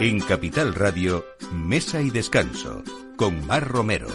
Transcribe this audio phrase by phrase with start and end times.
[0.00, 2.82] En Capital Radio, Mesa y Descanso,
[3.16, 4.08] con Mar Romero.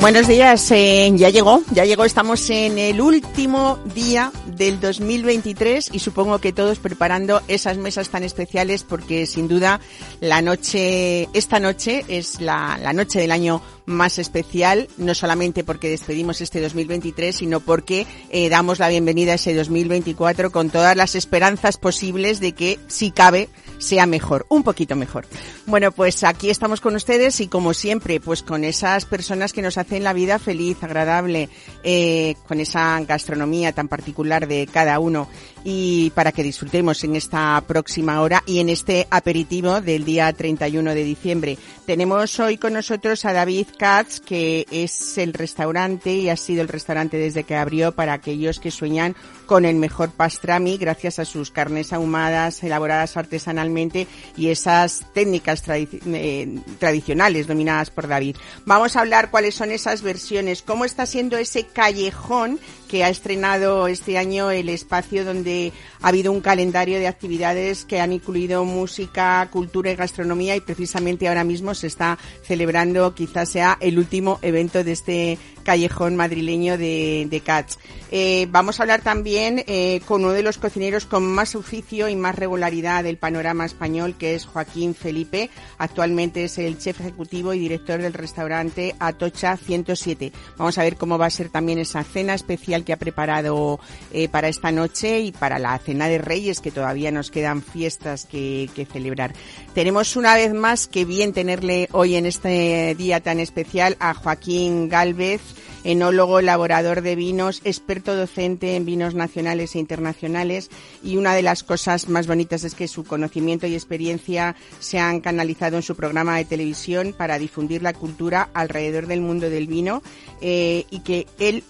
[0.00, 5.98] Buenos días, eh, ya llegó, ya llegó, estamos en el último día del 2023 y
[5.98, 9.80] supongo que todos preparando esas mesas tan especiales porque sin duda
[10.20, 15.90] la noche, esta noche es la, la noche del año más especial, no solamente porque
[15.90, 21.14] despedimos este 2023, sino porque eh, damos la bienvenida a ese 2024 con todas las
[21.14, 23.48] esperanzas posibles de que, si cabe,
[23.78, 25.26] sea mejor, un poquito mejor.
[25.66, 29.78] Bueno, pues aquí estamos con ustedes y como siempre, pues con esas personas que nos
[29.78, 31.48] hacen la vida feliz, agradable,
[31.82, 35.28] eh, con esa gastronomía tan particular de cada uno
[35.64, 40.94] y para que disfrutemos en esta próxima hora y en este aperitivo del día 31
[40.94, 41.58] de diciembre.
[41.86, 46.68] Tenemos hoy con nosotros a David Katz, que es el restaurante y ha sido el
[46.68, 49.16] restaurante desde que abrió para aquellos que sueñan
[49.46, 54.06] con el mejor pastrami gracias a sus carnes ahumadas elaboradas artesanalmente
[54.36, 58.36] y esas técnicas eh, tradicionales dominadas por David.
[58.64, 63.88] Vamos a hablar cuáles son esas versiones, cómo está siendo ese callejón que ha estrenado
[63.88, 65.72] este año el espacio donde
[66.04, 71.28] ha habido un calendario de actividades que han incluido música, cultura y gastronomía y precisamente
[71.28, 77.26] ahora mismo se está celebrando quizás sea el último evento de este callejón madrileño de,
[77.30, 77.78] de Cats.
[78.10, 82.16] Eh, vamos a hablar también eh, con uno de los cocineros con más oficio y
[82.16, 85.48] más regularidad del panorama español, que es Joaquín Felipe.
[85.78, 90.32] Actualmente es el chef ejecutivo y director del restaurante Atocha 107.
[90.58, 93.80] Vamos a ver cómo va a ser también esa cena especial que ha preparado
[94.12, 98.26] eh, para esta noche y para la cena de Reyes, que todavía nos quedan fiestas
[98.26, 99.32] que, que celebrar.
[99.74, 104.88] Tenemos una vez más que bien tenerle hoy en este día tan especial a Joaquín
[104.88, 105.40] Galvez,
[105.84, 110.70] enólogo, elaborador de vinos, experto docente en vinos nacionales e internacionales
[111.02, 115.20] y una de las cosas más bonitas es que su conocimiento y experiencia se han
[115.20, 120.02] canalizado en su programa de televisión para difundir la cultura alrededor del mundo del vino
[120.40, 121.62] eh, y que él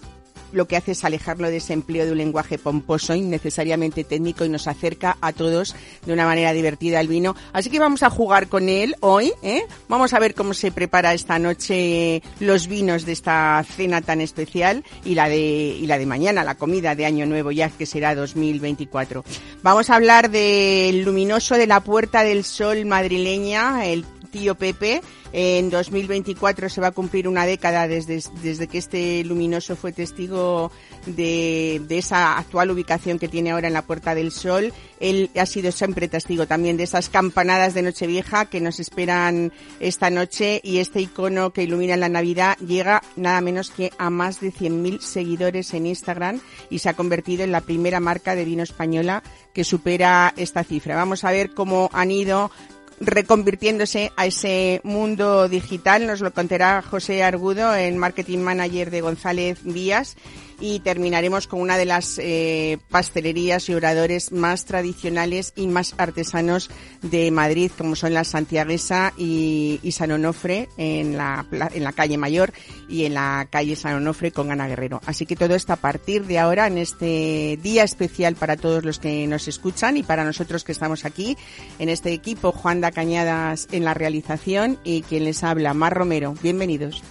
[0.51, 4.49] lo que hace es alejarlo de ese empleo de un lenguaje pomposo, innecesariamente técnico y
[4.49, 5.75] nos acerca a todos
[6.05, 7.35] de una manera divertida al vino.
[7.53, 9.63] Así que vamos a jugar con él hoy, ¿eh?
[9.87, 14.83] Vamos a ver cómo se prepara esta noche los vinos de esta cena tan especial
[15.03, 18.15] y la de, y la de mañana, la comida de Año Nuevo ya que será
[18.15, 19.23] 2024.
[19.63, 25.01] Vamos a hablar del luminoso de la Puerta del Sol madrileña, el tío Pepe,
[25.37, 30.71] en 2024 se va a cumplir una década desde, desde que este luminoso fue testigo
[31.07, 34.71] de, de, esa actual ubicación que tiene ahora en la Puerta del Sol.
[35.01, 39.51] Él ha sido siempre testigo también de esas campanadas de Nochevieja que nos esperan
[39.81, 44.39] esta noche y este icono que ilumina la Navidad llega nada menos que a más
[44.39, 48.63] de 100.000 seguidores en Instagram y se ha convertido en la primera marca de vino
[48.63, 49.21] española
[49.53, 50.95] que supera esta cifra.
[50.95, 52.51] Vamos a ver cómo han ido
[52.99, 56.07] reconvirtiéndose a ese mundo digital.
[56.07, 60.15] Nos lo contará José Argudo, el marketing manager de González Vías
[60.59, 66.69] y terminaremos con una de las eh, pastelerías y oradores más tradicionales y más artesanos
[67.01, 72.17] de Madrid, como son la Santiaguesa y, y San Onofre en la, en la calle
[72.17, 72.53] Mayor
[72.87, 75.01] y en la calle San Onofre con Ana Guerrero.
[75.05, 78.99] Así que todo esto a partir de ahora en este día especial para todos los
[78.99, 81.37] que nos escuchan y para nosotros que estamos aquí
[81.79, 86.33] en este equipo, Juan da Cañadas en la realización y quien les habla, Mar Romero.
[86.41, 87.03] Bienvenidos.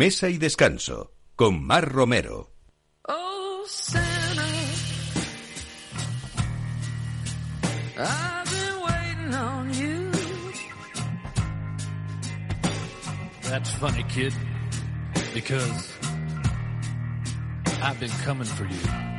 [0.00, 2.54] Mesa y Descanso con Mar Romero.
[3.06, 4.42] Oh, Santa,
[7.98, 10.10] I've been waiting on you.
[13.42, 14.32] That's funny, kid,
[15.34, 15.92] because
[17.82, 19.09] I've been coming for you.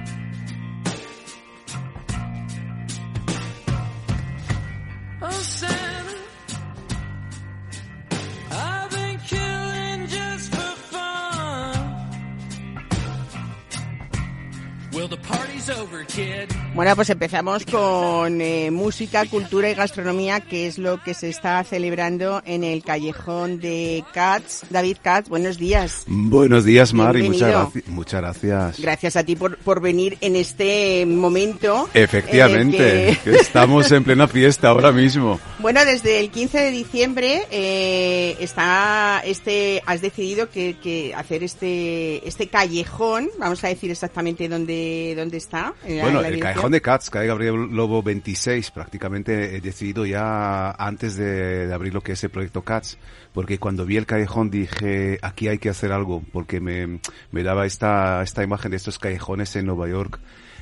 [16.11, 16.60] Kid.
[16.73, 21.61] Bueno, pues empezamos con eh, música, cultura y gastronomía, que es lo que se está
[21.65, 24.63] celebrando en el callejón de Katz.
[24.69, 26.05] David Katz, buenos días.
[26.07, 28.79] Buenos días, Mar, y muchas, muchas gracias.
[28.79, 31.89] Gracias a ti por, por venir en este momento.
[31.93, 35.41] Efectivamente, en el que estamos en plena fiesta ahora mismo.
[35.59, 42.27] Bueno, desde el 15 de diciembre eh, está este, has decidido que, que hacer este
[42.27, 45.73] este callejón, vamos a decir exactamente dónde dónde está?
[45.85, 51.15] Bueno, la el Callejón de Cats, calle Gabriel Lobo 26, prácticamente he decidido ya antes
[51.15, 52.99] de, de abrir lo que es el proyecto Cats,
[53.33, 56.99] porque cuando vi el callejón dije, aquí hay que hacer algo, porque me,
[57.31, 60.19] me daba esta, esta imagen de estos callejones en Nueva York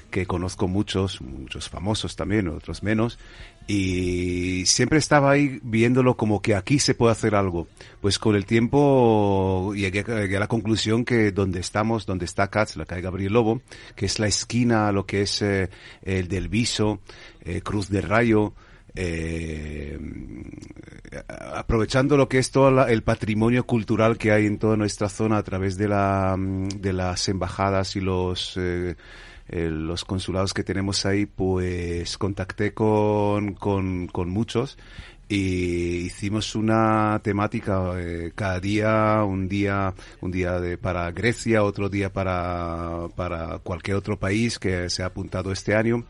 [0.09, 3.19] que conozco muchos, muchos famosos también, otros menos,
[3.71, 7.67] y siempre estaba ahí viéndolo como que aquí se puede hacer algo.
[8.01, 12.77] Pues con el tiempo llegué, llegué a la conclusión que donde estamos, donde está Cats,
[12.77, 13.61] la calle Gabriel Lobo,
[13.95, 15.69] que es la esquina, lo que es eh,
[16.01, 16.99] el del Viso,
[17.41, 18.53] eh, Cruz del Rayo,
[18.95, 19.99] eh,
[21.27, 25.37] aprovechando lo que es todo la- el patrimonio cultural que hay en toda nuestra zona
[25.37, 28.57] a través de, la, de las embajadas y los
[29.49, 34.77] eh, los consulados que tenemos ahí, pues contacté con, con, con muchos
[35.31, 41.87] y hicimos una temática eh, cada día, un día, un día de, para Grecia, otro
[41.87, 46.05] día para, para cualquier otro país que se ha apuntado este año.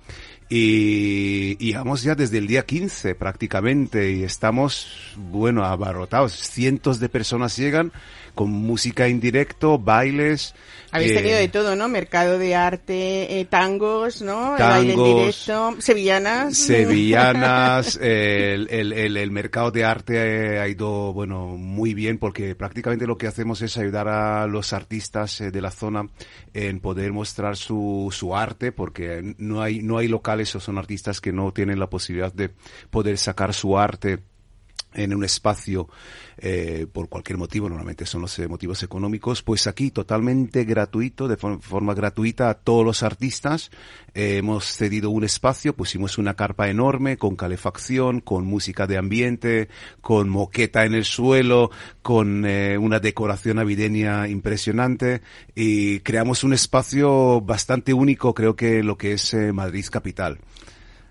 [0.47, 6.31] Y, y vamos ya desde el día 15 prácticamente y estamos, bueno, abarrotados.
[6.31, 7.91] Cientos de personas llegan
[8.35, 10.53] con música en directo, bailes.
[10.91, 11.87] Habéis eh, tenido de todo, ¿no?
[11.87, 14.51] Mercado de arte, eh, tangos, ¿no?
[14.57, 16.57] Baile en Tangos, directo, sevillanas.
[16.57, 23.05] Sevillanas, el, el, el, el mercado de arte ha ido, bueno, muy bien porque prácticamente
[23.05, 26.07] lo que hacemos es ayudar a los artistas eh, de la zona
[26.53, 31.21] en poder mostrar su, su arte porque no hay, no hay locales o son artistas
[31.21, 32.51] que no tienen la posibilidad de
[32.89, 34.19] poder sacar su arte
[34.93, 35.87] en un espacio
[36.37, 41.37] eh, por cualquier motivo, normalmente son los eh, motivos económicos, pues aquí totalmente gratuito, de
[41.37, 43.71] for- forma gratuita a todos los artistas.
[44.13, 49.69] Eh, hemos cedido un espacio, pusimos una carpa enorme con calefacción, con música de ambiente,
[50.01, 51.71] con moqueta en el suelo,
[52.01, 55.21] con eh, una decoración navideña impresionante
[55.55, 60.39] y creamos un espacio bastante único, creo que lo que es eh, Madrid capital.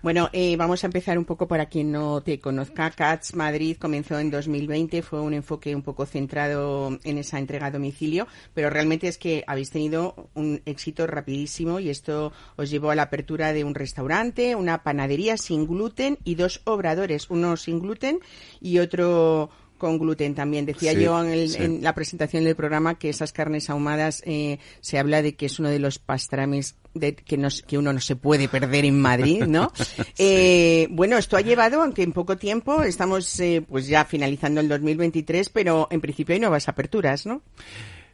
[0.01, 2.89] Bueno, eh, vamos a empezar un poco para quien no te conozca.
[2.89, 7.71] CATS Madrid comenzó en 2020, fue un enfoque un poco centrado en esa entrega a
[7.71, 12.95] domicilio, pero realmente es que habéis tenido un éxito rapidísimo y esto os llevó a
[12.95, 18.19] la apertura de un restaurante, una panadería sin gluten y dos obradores, uno sin gluten
[18.61, 19.49] y otro
[19.79, 20.67] con gluten también.
[20.67, 21.63] Decía Sí, yo en, el- sí.
[21.63, 25.57] en la presentación del programa que esas carnes ahumadas eh, se habla de que es
[25.57, 29.43] uno de los pastrames de, que, nos, que uno no se puede perder en Madrid,
[29.47, 29.71] ¿no?
[30.19, 34.67] Eh, bueno, esto ha llevado, aunque en poco tiempo, estamos eh, pues ya finalizando el
[34.67, 37.41] 2023, pero en principio hay nuevas aperturas, ¿no?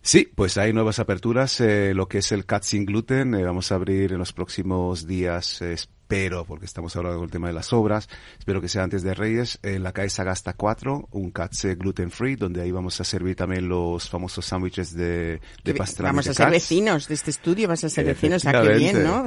[0.01, 1.59] Sí, pues hay nuevas aperturas.
[1.61, 5.07] eh, lo que es el CAT sin gluten, eh, vamos a abrir en los próximos
[5.07, 8.07] días, eh, espero, porque estamos hablando del tema de las obras,
[8.37, 12.35] espero que sea antes de Reyes, en la calle Sagasta 4, un CAT gluten free,
[12.35, 16.33] donde ahí vamos a servir también los famosos sándwiches de, de pastrami Vamos de a
[16.35, 19.25] ser vecinos de este estudio, vas a ser vecinos, ah, qué bien, ¿no?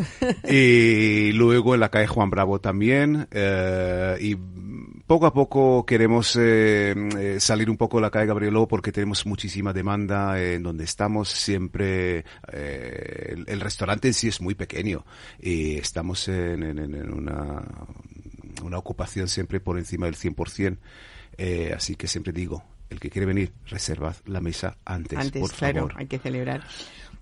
[0.49, 3.27] Y luego en la calle Juan Bravo también.
[3.33, 4.37] eh, y
[5.09, 8.93] poco a poco queremos eh, eh, salir un poco de la calle Gabriel Lobo porque
[8.93, 11.29] tenemos muchísima demanda en donde estamos.
[11.31, 15.05] Siempre eh, el, el restaurante en sí es muy pequeño
[15.41, 17.63] y estamos en, en- en- en una,
[18.63, 20.77] una ocupación siempre por encima del 100%.
[21.39, 25.53] Eh, así que siempre digo, el que quiere venir, reservad la mesa antes, Antes, por
[25.53, 25.95] claro, favor.
[25.97, 26.63] hay que celebrar.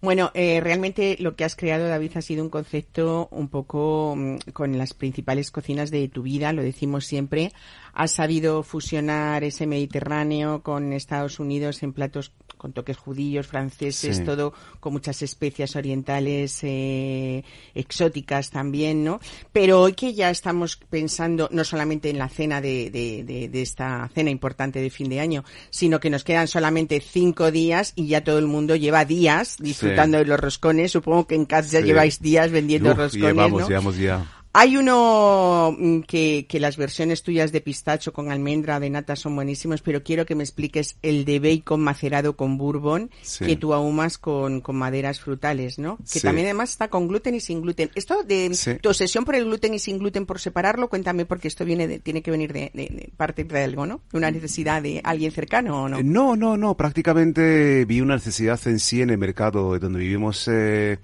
[0.02, 4.36] Bueno, eh, realmente lo que has creado, David, ha sido un concepto un poco mm,
[4.52, 7.52] con las principales cocinas de tu vida, lo decimos siempre.
[7.98, 14.24] Has sabido fusionar ese Mediterráneo con Estados Unidos en platos con toques judíos, franceses, Sí.
[14.24, 17.42] todo con muchas especias orientales eh,
[17.74, 19.20] exóticas también, ¿no?
[19.52, 23.62] Pero hoy que ya estamos pensando no solamente en la cena de, de- de- de
[23.62, 28.08] esta cena importante de fin de año, sino que nos quedan solamente cinco días y
[28.08, 30.92] ya todo el mundo lleva días disfrutando de los roscones.
[30.92, 33.68] Supongo que en casa ya lleváis días vendiendo Uf, roscones, llevamos, ¿no?
[33.68, 34.26] llevamos ya.
[34.58, 39.34] Hay uno mm, que, que las versiones tuyas de pistacho con almendra de nata son
[39.34, 43.44] buenísimos, pero quiero que me expliques el de bacon macerado con bourbon Sí.
[43.44, 45.98] que tú ahumas con, con maderas frutales, ¿no?
[45.98, 46.20] Que Sí.
[46.22, 47.90] también además está con gluten y sin gluten.
[47.94, 48.76] Esto de Sí.
[48.80, 51.98] tu obsesión por el gluten y sin gluten por separarlo, cuéntame porque esto viene de,
[51.98, 54.00] tiene que venir de, de- de parte de algo, ¿no?
[54.10, 55.98] De una necesidad de alguien cercano o no.
[55.98, 56.75] Eh, No, no, no.
[56.78, 60.48] Prácticamente vi una necesidad en sí en el mercado donde vivimos.
[60.50, 60.98] eh,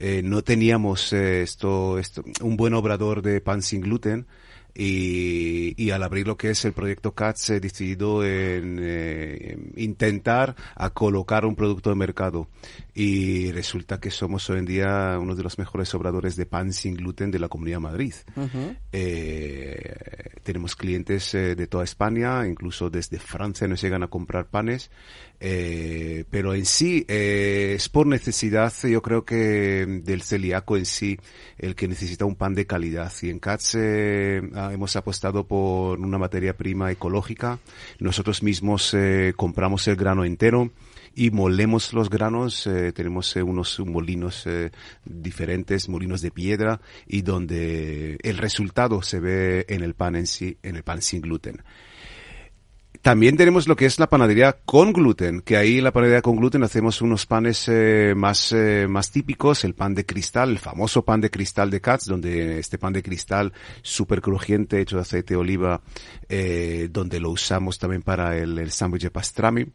[0.00, 4.26] eh, no teníamos eh, esto, esto, un buen obrador de pan sin gluten.
[4.74, 10.54] Y, y al abrir lo que es el proyecto CATS he decidido en, eh, intentar
[10.76, 12.48] a colocar un producto de mercado
[12.94, 16.94] y resulta que somos hoy en día uno de los mejores obradores de pan sin
[16.94, 18.14] gluten de la Comunidad de Madrid.
[18.92, 19.94] Eh,
[20.42, 24.90] tenemos clientes eh, de toda España, incluso desde Francia nos llegan a comprar panes
[25.42, 31.18] Eh, pero en sí eh, es por necesidad, yo creo que del celíaco en sí,
[31.56, 33.10] el que necesita un pan de calidad.
[33.22, 37.58] Y en Katz eh, ah, hemos apostado por una materia prima ecológica.
[37.98, 40.70] Nosotros mismos eh, compramos el grano entero
[41.14, 42.66] y molemos los granos.
[42.66, 44.70] eh, tenemos eh, unos molinos eh,
[45.04, 50.56] diferentes, molinos de piedra, y donde el resultado se ve en el pan en sí,
[50.62, 51.62] en el pan sin gluten.
[53.02, 56.36] También tenemos lo que es la panadería con gluten, que ahí en la panadería con
[56.36, 61.02] gluten hacemos unos panes eh, más, eh, más típicos, el pan de cristal, el famoso
[61.02, 65.32] pan de cristal de Katz, donde este pan de cristal súper crujiente, hecho de aceite
[65.32, 65.80] de oliva,
[66.28, 69.66] eh, donde lo usamos también para el, el sándwich de pastrami.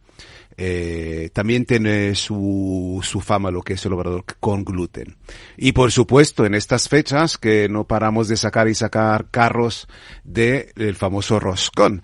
[0.58, 5.18] Eh, también tiene su, su fama lo que es el obrador con gluten.
[5.58, 9.88] Y por supuesto, en estas fechas que no paramos de sacar y sacar carros
[10.24, 12.04] del el famoso roscón.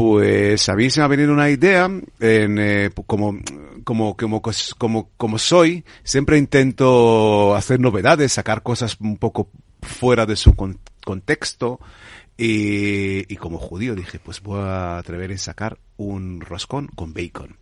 [0.00, 1.86] Pues a mí se me ha venido una idea,
[2.20, 3.38] eh, como,
[3.84, 4.40] como, como,
[4.78, 9.50] como, como soy, siempre intento hacer novedades, sacar cosas un poco
[9.82, 11.80] fuera de su con- contexto.
[12.38, 17.58] Y, y como judío dije, pues voy a atrever en sacar un roscón con bacon.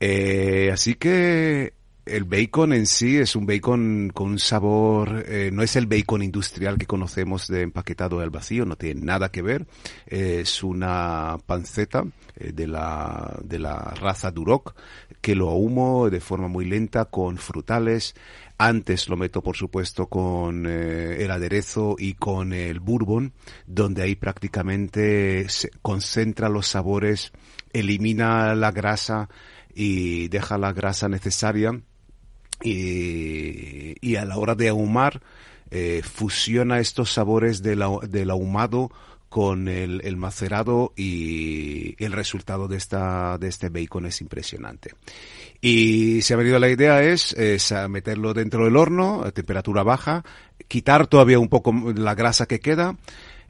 [0.00, 5.62] Eh, así que el bacon en sí es un bacon con un sabor, eh, no
[5.62, 9.66] es el bacon industrial que conocemos de empaquetado al vacío, no tiene nada que ver.
[10.06, 12.04] Eh, es una panceta
[12.36, 14.74] eh, de la, de la raza Duroc
[15.20, 18.14] que lo ahumo de forma muy lenta con frutales.
[18.58, 23.32] Antes lo meto, por supuesto, con el aderezo y con el bourbon,
[23.66, 27.32] donde ahí prácticamente se concentra los sabores,
[27.72, 29.28] elimina la grasa
[29.74, 31.80] y deja la grasa necesaria
[32.62, 35.20] y, y a la hora de ahumar
[35.70, 38.90] eh, fusiona estos sabores del, del ahumado
[39.28, 44.90] con el, el macerado y el resultado de esta de este bacon es impresionante.
[45.62, 50.22] Y se ha venido la idea es, es meterlo dentro del horno a temperatura baja,
[50.68, 52.96] quitar todavía un poco la grasa que queda,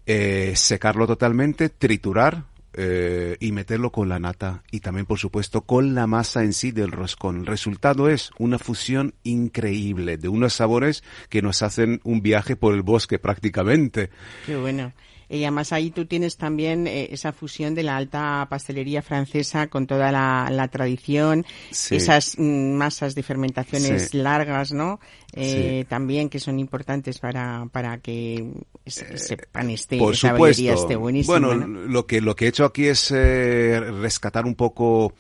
[0.07, 5.95] eh, secarlo totalmente, triturar eh, y meterlo con la nata y también por supuesto con
[5.95, 7.41] la masa en sí del roscón.
[7.41, 12.75] El resultado es una fusión increíble de unos sabores que nos hacen un viaje por
[12.75, 14.11] el bosque prácticamente.
[14.47, 14.93] Qué bueno.
[15.33, 19.87] Y además ahí tú tienes también eh, esa fusión de la alta pastelería francesa con
[19.87, 21.97] toda la, la tradición, Sí.
[21.97, 24.19] esas mm, masas de fermentaciones Sí.
[24.19, 25.01] largas, ¿no?
[25.33, 25.87] Eh, Sí.
[25.89, 28.53] También que son importantes para, para que
[28.85, 30.73] ese, ese pan esté, Por esa supuesto.
[30.75, 31.39] esté buenísima.
[31.39, 31.81] Bueno, ¿no?
[31.87, 35.15] lo que lo que he hecho aquí es eh, rescatar un poco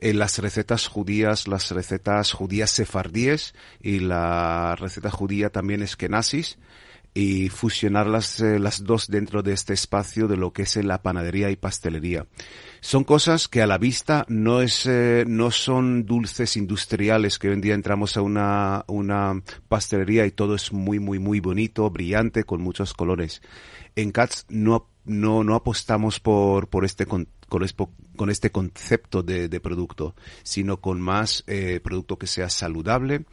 [0.00, 6.56] eh, las recetas judías, las recetas judías sefardíes y la receta judía también eskenazis
[7.12, 11.02] y fusionarlas eh, las dos dentro de este espacio de lo que es eh, la
[11.02, 12.26] panadería y pastelería.
[12.80, 17.54] Son cosas que a la vista no es eh, no son dulces industriales que hoy
[17.54, 22.44] en día entramos a una una pastelería y todo es muy muy muy bonito, brillante
[22.44, 23.42] con muchos colores.
[23.96, 29.60] En Katz no no no apostamos por por este con, con este concepto de, de
[29.60, 33.24] producto, sino con más eh, producto que sea saludable,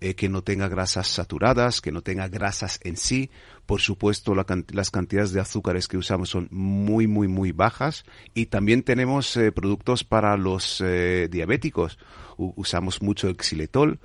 [0.00, 3.30] eh, que no tenga grasas saturadas, que no tenga grasas en sí.
[3.66, 8.04] Por supuesto, la las cantidades de azúcares que usamos son muy, muy, muy bajas.
[8.34, 11.98] Y también tenemos eh, productos para los eh, diabéticos.
[12.36, 13.98] U- usamos mucho el xilitol,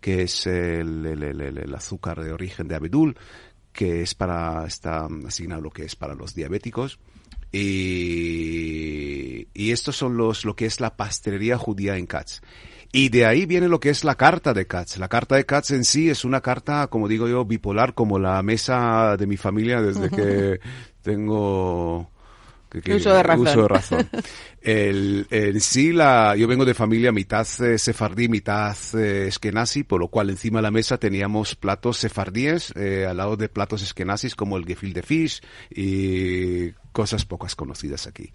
[0.00, 3.16] que es el- el- el- el azúcar de origen de abedul,
[3.72, 6.98] que es para, está asignado lo que es para los diabéticos.
[7.50, 12.40] Y, y estos son los, lo que es la pastelería judía en Katz.
[12.90, 14.96] Y de ahí viene lo que es la carta de Katz.
[14.96, 18.42] La carta de Katz en sí es una carta, como digo yo, bipolar, como la
[18.42, 20.58] mesa de mi familia desde que
[21.02, 22.10] tengo
[22.70, 23.46] que- que- Uso de razón.
[23.46, 24.08] uso de razón.
[24.60, 30.00] El, en sí, la, yo vengo de familia mitad eh, sefardí, mitad eh, eskenazi, por
[30.00, 34.34] lo cual encima de la mesa teníamos platos sefardíes eh, al lado de platos eskenazis
[34.34, 35.40] como el gefilte fish
[35.70, 38.32] y cosas pocas conocidas aquí.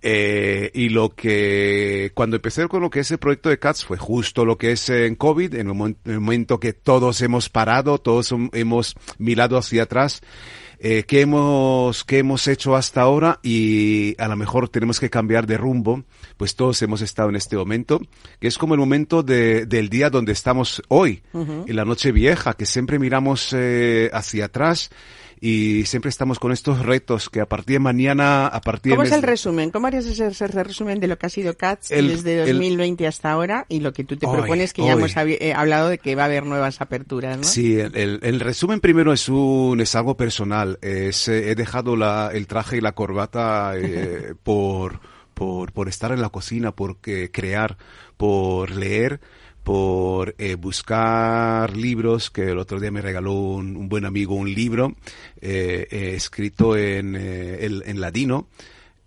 [0.00, 3.98] Eh, y lo que, cuando empecé con lo que es el proyecto de CATS fue
[3.98, 7.98] justo lo que es en COVID, en el, momen- en momento que todos hemos parado,
[7.98, 10.20] todos hemos mirado hacia atrás,
[10.78, 15.48] eh, qué hemos, qué hemos hecho hasta ahora y a lo mejor tenemos que cambiar
[15.48, 16.04] de rumbo,
[16.36, 18.00] pues todos hemos estado en este momento,
[18.38, 22.54] que es como el momento de, del día donde estamos hoy, en la noche vieja,
[22.54, 24.90] que siempre miramos eh, hacia atrás
[25.40, 29.12] y siempre estamos con estos retos que a partir de mañana, a partir ¿Cómo del
[29.12, 29.70] es el resumen?
[29.70, 33.06] ¿Cómo harías ese, ese resumen de lo que ha sido CATS El- desde el- 2020
[33.06, 35.98] hasta ahora y lo que tú te Hoy, propones, que ya hemos eh, hablado de
[35.98, 37.44] que va a haber nuevas aperturas, ¿no?
[37.44, 40.78] Sí, el, el- el resumen primero es un es algo personal.
[40.82, 45.00] Es, eh, he dejado la, el traje y la corbata eh, por
[45.34, 47.76] por, por estar en la cocina, por crear,
[48.16, 49.20] por leer,
[49.68, 54.54] por eh, buscar libros, que el otro día me regaló un, un buen amigo un
[54.54, 54.94] libro
[55.42, 58.48] eh, eh, escrito en, el- en ladino,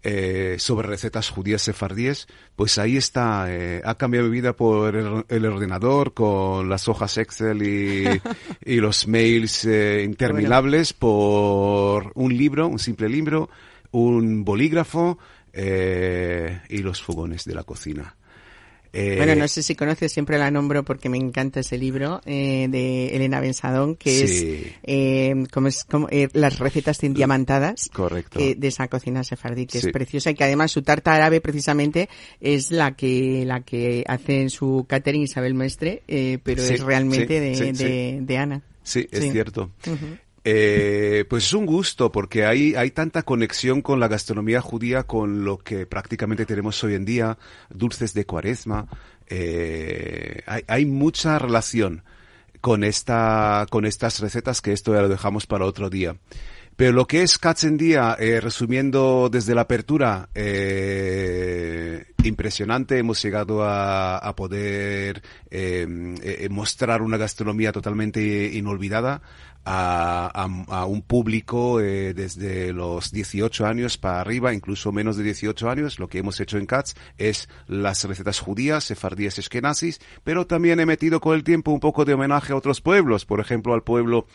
[0.04, 5.26] eh, sobre recetas judías sefardíes, pues ahí está, eh, ha cambiado mi vida por el,
[5.30, 8.06] el ordenador con las hojas Excel y,
[8.64, 13.50] y los mails eh, interminables por un libro, un simple libro,
[13.90, 15.18] un bolígrafo
[15.56, 18.16] y los fogones de la cocina.
[18.94, 22.68] Eh, Bueno, no sé si conoces, siempre la nombro porque me encanta ese libro eh,
[22.70, 24.64] de Elena Bensadón, que Sí.
[24.66, 28.40] es, eh, como es como, eh, las recetas diamantadas Correcto.
[28.40, 29.88] de esa cocina sefardí, que Sí.
[29.88, 32.10] es preciosa y que además su tarta árabe precisamente
[32.42, 36.82] es la que la que hace en su catering Isabel Mestre, eh, pero Sí, es
[36.82, 38.62] realmente de, de, de Ana.
[38.84, 39.72] Sí, es cierto.
[40.44, 45.44] Eh, pues es un gusto porque hay, hay tanta conexión con la gastronomía judía, con
[45.46, 47.38] lo que prácticamente tenemos hoy en día,
[47.70, 48.88] dulces de cuaresma.
[49.28, 52.04] Eh, hay, hay mucha relación
[52.60, 56.16] con esta, con estas recetas que esto ya lo dejamos para otro día.
[56.76, 62.98] Pero lo que es Katzendia, eh, resumiendo desde la apertura, eh, impresionante.
[62.98, 69.22] Hemos llegado a, a poder eh, eh, mostrar una gastronomía totalmente inolvidada
[69.66, 75.24] a, a- a un público eh, desde los 18 años para arriba, incluso menos de
[75.24, 76.00] 18 años.
[76.00, 80.86] Lo que hemos hecho en Katz es las recetas judías, sefardíes, eskenazis, pero también he
[80.86, 84.26] metido con el tiempo un poco de homenaje a otros pueblos, por ejemplo al pueblo,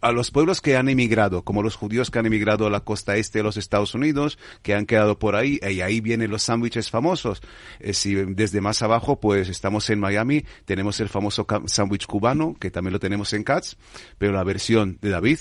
[0.00, 3.16] a los pueblos que han emigrado, como los judíos que han emigrado a la costa
[3.16, 6.90] este de los Estados Unidos, que han quedado por ahí, y ahí vienen los sándwiches
[6.90, 7.42] famosos.
[7.80, 12.70] Eh, si desde más abajo, pues estamos en Miami, tenemos el famoso sándwich cubano, que
[12.70, 13.76] también lo tenemos en Katz,
[14.16, 15.38] pero la versión de David.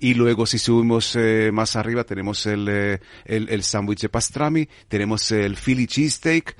[0.00, 4.68] Y luego si subimos eh, más arriba tenemos el, eh, el, el sándwich de pastrami,
[4.88, 6.56] tenemos el Philly cheesesteak,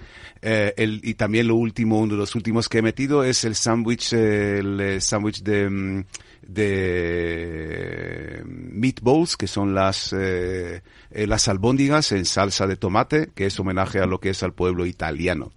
[0.47, 3.55] eh, el, y también lo último, uno de los últimos que he metido es el
[3.55, 6.05] sándwich, eh, el eh, sándwich de, mm,
[6.47, 10.15] de meatballs, que son las,
[11.15, 14.53] eh, las albóndigas en salsa de tomate, que es homenaje a lo que es al
[14.53, 15.53] pueblo italiano.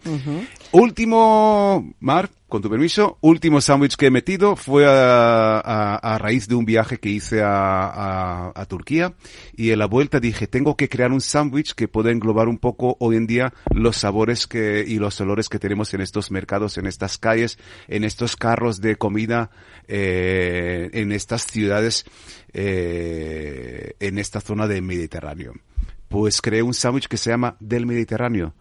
[0.71, 6.47] Último, Mar, con tu permiso, último sándwich que he metido fue a, a- a raíz
[6.47, 9.13] de un viaje que hice a Turquía
[9.55, 12.95] y en la vuelta dije, tengo que crear un sándwich que pueda englobar un poco
[12.99, 16.85] hoy en día los sabores que, y los olores que tenemos en estos mercados, en
[16.85, 19.49] estas calles, en estos carros de comida,
[19.87, 22.05] eh, en estas ciudades,
[22.53, 25.53] eh, en esta zona del Mediterráneo.
[26.07, 28.53] Pues creé un sándwich que se llama Del Mediterráneo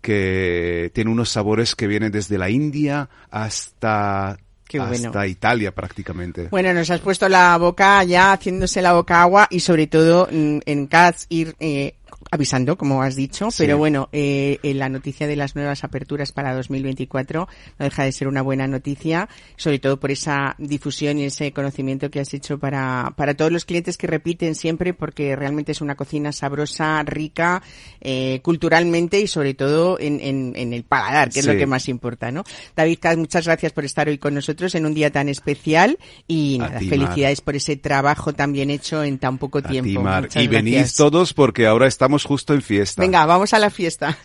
[0.00, 5.08] que tiene unos sabores que vienen desde la India hasta, Qué bueno.
[5.08, 6.48] hasta Italia prácticamente.
[6.50, 10.60] Bueno, nos has puesto la boca ya haciéndose la boca agua y sobre todo mm,
[10.64, 11.94] en Cats ir eh,
[12.30, 13.62] avisando, como has dicho, Sí.
[13.64, 18.12] pero bueno, eh, en la noticia de las nuevas aperturas para 2024 no deja de
[18.12, 22.58] ser una buena noticia, sobre todo por esa difusión y ese conocimiento que has hecho
[22.58, 27.62] para, para todos los clientes que repiten siempre, porque realmente es una cocina sabrosa, rica,
[28.00, 31.88] eh, culturalmente y sobre todo en, en, en el paladar, que es lo que más
[31.88, 32.44] importa, ¿no?
[32.76, 36.64] David muchas gracias por estar hoy con nosotros en un día tan especial y A
[36.68, 36.98] nada, ti, Mar.
[36.98, 39.88] felicidades por ese trabajo tan bien hecho en tan poco A tiempo.
[39.90, 40.22] ti, Mar.
[40.24, 40.96] Muchas Y gracias.
[40.96, 43.02] todos porque ahora estamos justo en fiesta.
[43.02, 44.18] Venga, vamos a la fiesta.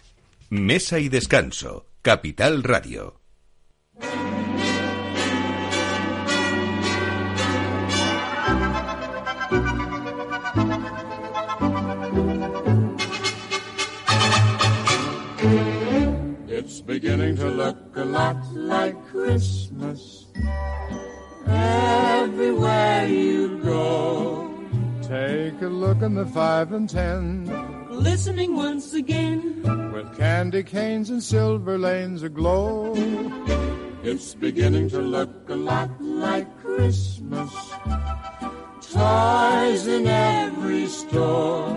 [0.49, 1.87] Mesa y descanso.
[2.01, 3.19] Capital Radio.
[16.47, 20.25] It's beginning to look a lot like Christmas
[21.47, 24.51] everywhere you go.
[25.01, 31.23] Take a look in the five and ten Listening once again, with candy canes and
[31.23, 32.93] silver lanes aglow.
[34.03, 37.51] it's beginning to look a lot like Christmas.
[38.91, 41.69] Toys in every store.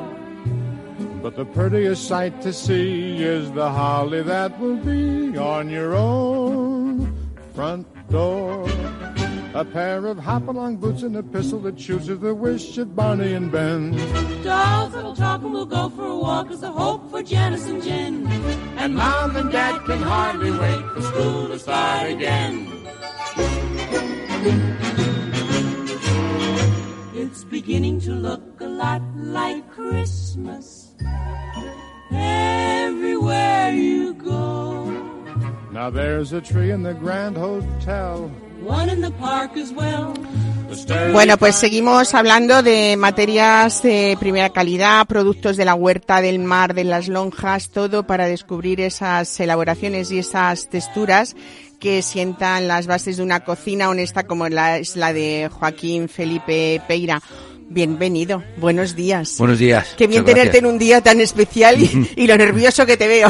[1.22, 7.14] But the prettiest sight to see is the holly that will be on your own
[7.54, 8.68] front door.
[9.54, 13.32] A pair of hop-along boots and a pistol that shoots chooses the wish of Barney
[13.32, 13.92] and Ben.
[14.44, 17.82] Dolls that'll talk and we'll go for a walk is the hope for Janice and
[17.82, 18.26] Jen.
[18.76, 22.70] And Mom and Dad can hardly wait for school to start again.
[27.14, 30.94] It's beginning to look a lot like Christmas
[32.12, 34.90] everywhere you go.
[35.72, 38.30] Now there's a tree in the Grand Hotel.
[41.12, 46.74] Bueno, pues seguimos hablando de materias de primera calidad, productos de la huerta, del mar,
[46.74, 51.36] de las lonjas, todo para descubrir esas elaboraciones y esas texturas
[51.80, 56.82] que sientan las bases de una cocina honesta como la, es la de Joaquín Felipe
[56.86, 57.22] Peira.
[57.70, 59.36] Bienvenido, buenos días.
[59.38, 59.94] Buenos días.
[59.98, 60.64] Qué bien tenerte gracias.
[60.64, 63.28] en un día tan especial y, y lo nervioso que te veo.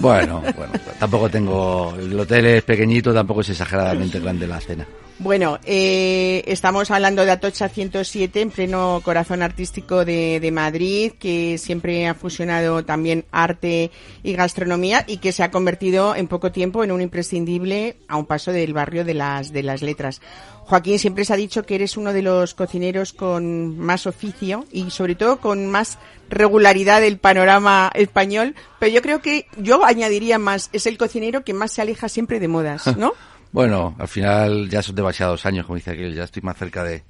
[0.00, 1.94] Bueno, bueno, tampoco tengo.
[1.98, 4.86] El hotel es pequeñito, tampoco es exageradamente grande la cena.
[5.22, 11.58] Bueno, eh, estamos hablando de Atocha 107 en pleno corazón artístico de, de Madrid, que
[11.58, 13.90] siempre ha fusionado también arte
[14.22, 18.24] y gastronomía y que se ha convertido en poco tiempo en un imprescindible a un
[18.24, 20.22] paso del barrio de las, de las letras.
[20.64, 24.90] Joaquín, siempre se ha dicho que eres uno de los cocineros con más oficio y
[24.90, 25.98] sobre todo con más
[26.30, 31.52] regularidad del panorama español, pero yo creo que yo añadiría más, es el cocinero que
[31.52, 33.12] más se aleja siempre de modas, ¿no?
[33.52, 37.02] Bueno, al final ya son demasiados años, como dice aquel, ya estoy más cerca de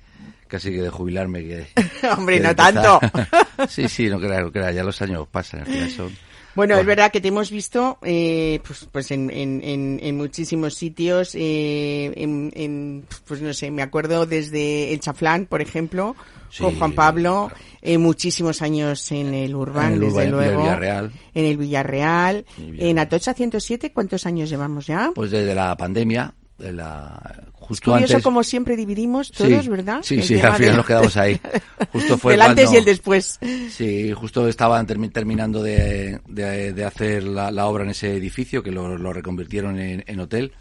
[0.48, 1.66] casi que de jubilarme que.
[2.16, 3.00] Hombre, que no tanto.
[3.68, 6.29] sí, sí, no creas, no creas, ya los años pasan, al final son.
[6.54, 10.74] Bueno, es verdad que te hemos visto eh, pues, pues en, en, en, en muchísimos
[10.74, 16.16] sitios, eh, en, en, pues no sé, me acuerdo desde el Chaflán, por ejemplo,
[16.58, 17.50] con Juan Pablo,
[17.82, 21.12] eh, muchísimos años en el el desde Urban luego, Villarreal.
[21.34, 22.88] en el Villarreal, En el Villarreal.
[22.90, 25.12] en Atocha 107, ¿cuántos años llevamos ya?
[25.14, 28.24] Pues desde la pandemia, de la, justo Curioso antes.
[28.24, 30.00] como siempre dividimos todos, sí, ¿verdad?
[30.02, 31.40] Sí, El sí, al final de- nos quedamos ahí.
[31.92, 33.38] Justo fue Del antes cuando- y el después.
[33.70, 38.62] Sí, justo estaban termi- terminando de, de- de hacer la, la obra en ese edificio,
[38.62, 40.52] que lo, lo reconvirtieron en, en hotel.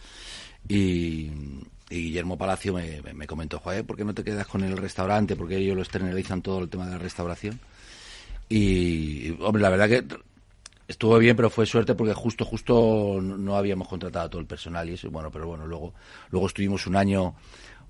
[0.67, 1.31] Y,
[1.89, 5.35] y Guillermo Palacio me comentó, Joder, ¿por qué no te quedas con el restaurante?
[5.35, 7.59] Porque ellos lo externalizan todo el tema de la restauración.
[8.47, 10.03] Y, hombre, la verdad que
[10.89, 14.89] estuvo bien, pero fue suerte porque justo, justo no- habíamos contratado a todo el personal
[14.89, 15.09] y eso.
[15.09, 15.93] Bueno, pero bueno, luego,
[16.31, 17.35] luego estuvimos un año,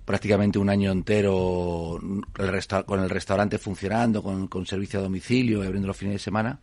[0.05, 1.99] prácticamente un año entero
[2.37, 6.19] el con el restaurante funcionando, con, con servicio a domicilio y abriendo los fines de
[6.19, 6.59] semana,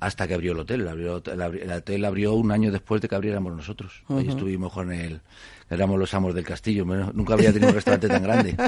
[0.00, 0.80] hasta que abrió el hotel.
[0.82, 1.22] El, abrió-
[1.62, 4.02] el hotel abrió un año después de que abriéramos nosotros.
[4.08, 5.20] Ahí estuvimos con el,
[5.70, 6.84] éramos los amos del castillo.
[6.84, 8.56] Nunca había tenido un restaurante tan grande.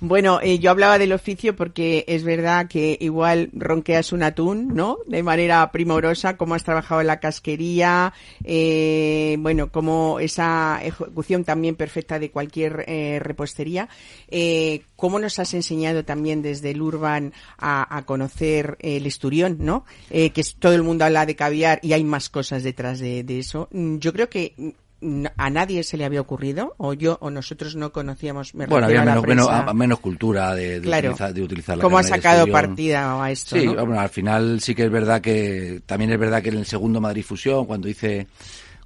[0.00, 4.98] Bueno, eh, yo hablaba del oficio porque es verdad que igual ronqueas un atún, ¿no?
[5.06, 11.74] De manera primorosa, cómo has trabajado en la casquería, eh, bueno, como esa ejecución también
[11.76, 13.88] perfecta de cualquier eh, repostería.
[14.28, 19.84] Eh, cómo nos has enseñado también desde el Urban a, conocer el esturión, ¿no?
[20.10, 23.68] Eh, que todo el mundo habla de caviar y hay más cosas detrás de, eso.
[23.72, 24.54] Mm, Yo creo que
[25.36, 28.54] a nadie se le había ocurrido, o yo o nosotros no conocíamos.
[28.54, 29.70] me Bueno, había a la menos, menos, prensa.
[29.70, 31.08] a- menos cultura de, de Claro.
[31.10, 33.56] utilizar, de utilizar la ¿Cómo ha sacado partida a esto?
[33.58, 33.74] Sí, no?
[33.86, 37.00] bueno, al final sí que es verdad que también es verdad que en el segundo
[37.00, 38.26] Madrid Fusión, cuando hice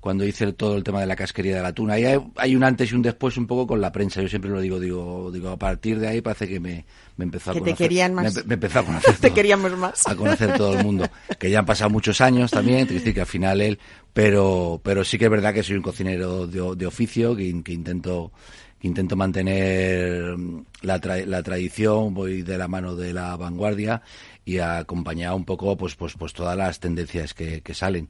[0.01, 2.63] cuando hice todo el tema de la casquería de la tuna, ahí hay, hay un
[2.65, 4.23] antes y un después un poco con la prensa.
[4.23, 6.85] Yo siempre lo digo, digo, digo, a partir de ahí parece que me,
[7.17, 7.87] me empezó a Que te conocer.
[7.89, 8.35] querían más.
[8.37, 9.15] Me, me empezó a conocer.
[9.17, 9.35] Te todo.
[9.35, 10.07] queríamos más.
[10.07, 11.09] A conocer todo el mundo.
[11.39, 13.79] Que ya han pasado muchos años también, te quiero decir que al final él,
[14.13, 17.73] pero, pero sí que es verdad que soy un cocinero de, de oficio, que, que
[17.73, 18.33] intento,
[18.81, 20.35] que intento mantener
[20.83, 24.03] la, tra- la tradición, voy de la mano de la vanguardia
[24.45, 28.09] y acompañar un poco pues, pues, pues todas las tendencias que, que salen.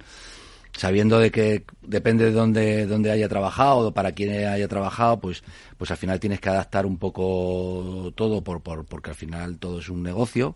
[0.77, 5.43] Sabiendo de que depende de dónde, dónde haya trabajado o para quién haya trabajado, pues,
[5.77, 9.81] pues al final tienes que adaptar un poco todo por, por, porque al final todo
[9.81, 10.55] es un negocio,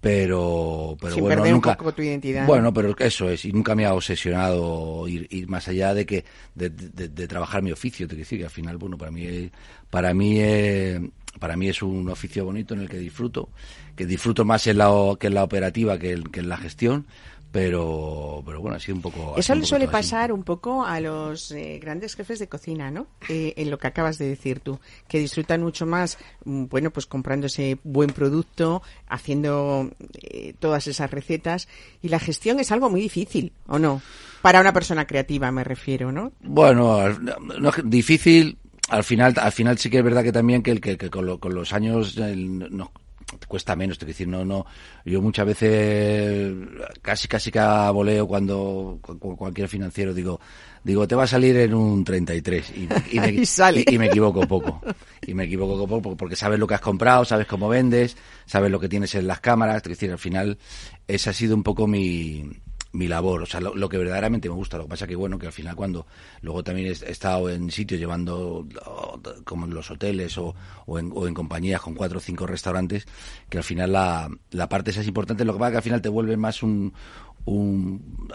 [0.00, 1.14] pero, pero Mm.
[1.14, 3.84] Sin bueno, perder un nunca, poco tu identidad, Bueno, pero eso es, y nunca me
[3.84, 8.10] ha obsesionado ir, ir más allá de que, de, de- de trabajar mi oficio, te
[8.14, 9.50] quiero decir que al final, bueno, para mí,
[9.90, 11.00] para mí, eh,
[11.38, 13.50] para mí es un oficio bonito en el que disfruto,
[13.96, 17.06] que disfruto más en la, que en la operativa que, en- que en la gestión,
[17.52, 19.34] pero, pero bueno, ha sido un poco.
[19.36, 19.92] Eso le suele así.
[19.92, 23.06] pasar un poco a los eh, grandes jefes de cocina, ¿no?
[23.28, 27.06] Eh, en lo que acabas de decir tú, que disfrutan mucho más, mm, bueno, pues
[27.06, 29.90] comprándose buen producto, haciendo
[30.22, 31.68] eh, todas esas recetas,
[32.02, 34.00] y la gestión es algo muy difícil, ¿o no?
[34.42, 36.32] Para una persona creativa me refiero, ¿no?
[36.42, 38.56] Bueno, no, difícil.
[38.88, 41.24] Al final, al final sí que es verdad que también que, el, que, que con,
[41.26, 42.90] lo- con los años el- no,
[43.38, 44.66] te cuesta menos, te quiero decir, no, no.
[45.04, 46.54] Yo muchas veces
[47.02, 50.40] casi, casi que a voleo cuando cu- cu- cualquier financiero digo,
[50.82, 53.84] digo, te va a salir en un 33 y, y me, Y sale.
[53.86, 54.80] y- y me equivoco poco.
[55.26, 58.16] Y me equivoco poco porque sabes lo que has comprado, sabes cómo vendes,
[58.46, 60.58] sabes lo que tienes en las cámaras, es decir, al final
[61.06, 62.50] esa ha sido un poco mi,
[62.92, 64.76] mi labor, o sea, lo, que verdaderamente me gusta.
[64.76, 66.06] Lo que pasa que, bueno, que al final cuando
[66.42, 70.54] luego también he estado en sitios llevando, oh, como en los hoteles o,
[70.86, 73.06] o, en, o en compañías con cuatro o cinco restaurantes,
[73.48, 75.44] que al final la, la parte esa es importante.
[75.44, 76.92] Lo que pasa que al final te vuelve más un,
[77.44, 78.28] un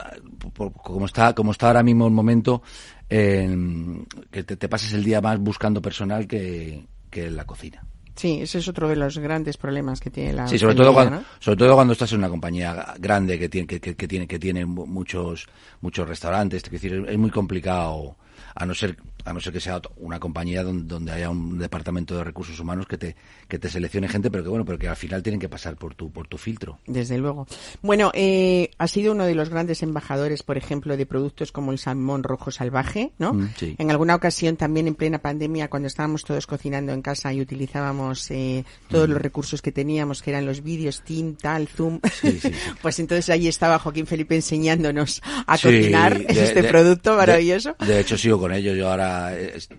[0.82, 2.62] como está como está ahora mismo el momento,
[3.10, 7.86] en que te, te pases el día más buscando personal que, que en la cocina.
[8.16, 11.18] Sí, ese es otro de los grandes problemas que tiene la Sí, sobre todo cuando,
[11.18, 11.24] ¿no?
[11.40, 14.40] sobre todo cuando estás en una compañía grande que tiene que, que- que tiene que
[14.40, 15.48] tiene mu- muchos
[15.82, 18.16] muchos restaurantes, es decir, es muy complicado
[18.56, 18.96] a no ser
[19.26, 22.98] a no ser que sea una compañía donde, haya un departamento de recursos humanos que
[22.98, 23.16] te
[23.48, 25.96] que te seleccione gente, pero que bueno, pero que al final tienen que pasar por
[25.96, 26.80] tu por tu filtro.
[26.88, 27.48] Desde luego.
[27.82, 31.80] Bueno, eh, ha sido uno de los grandes embajadores, por ejemplo, de productos como el
[31.80, 33.34] salmón rojo salvaje, ¿no?
[33.34, 33.76] Mm, sí.
[33.78, 38.30] En alguna ocasión también en plena pandemia, cuando estábamos todos cocinando en casa y utilizábamos
[38.32, 42.52] eh, todos los recursos que teníamos, que eran los vídeos, Team, tal, Zoom, Sí, sí,
[42.82, 47.76] pues entonces ahí estaba Joaquín Felipe enseñándonos a cocinar de- este de- producto de- maravilloso.
[47.86, 48.74] De, hecho, sigo con ello.
[48.74, 49.15] Yo ahora,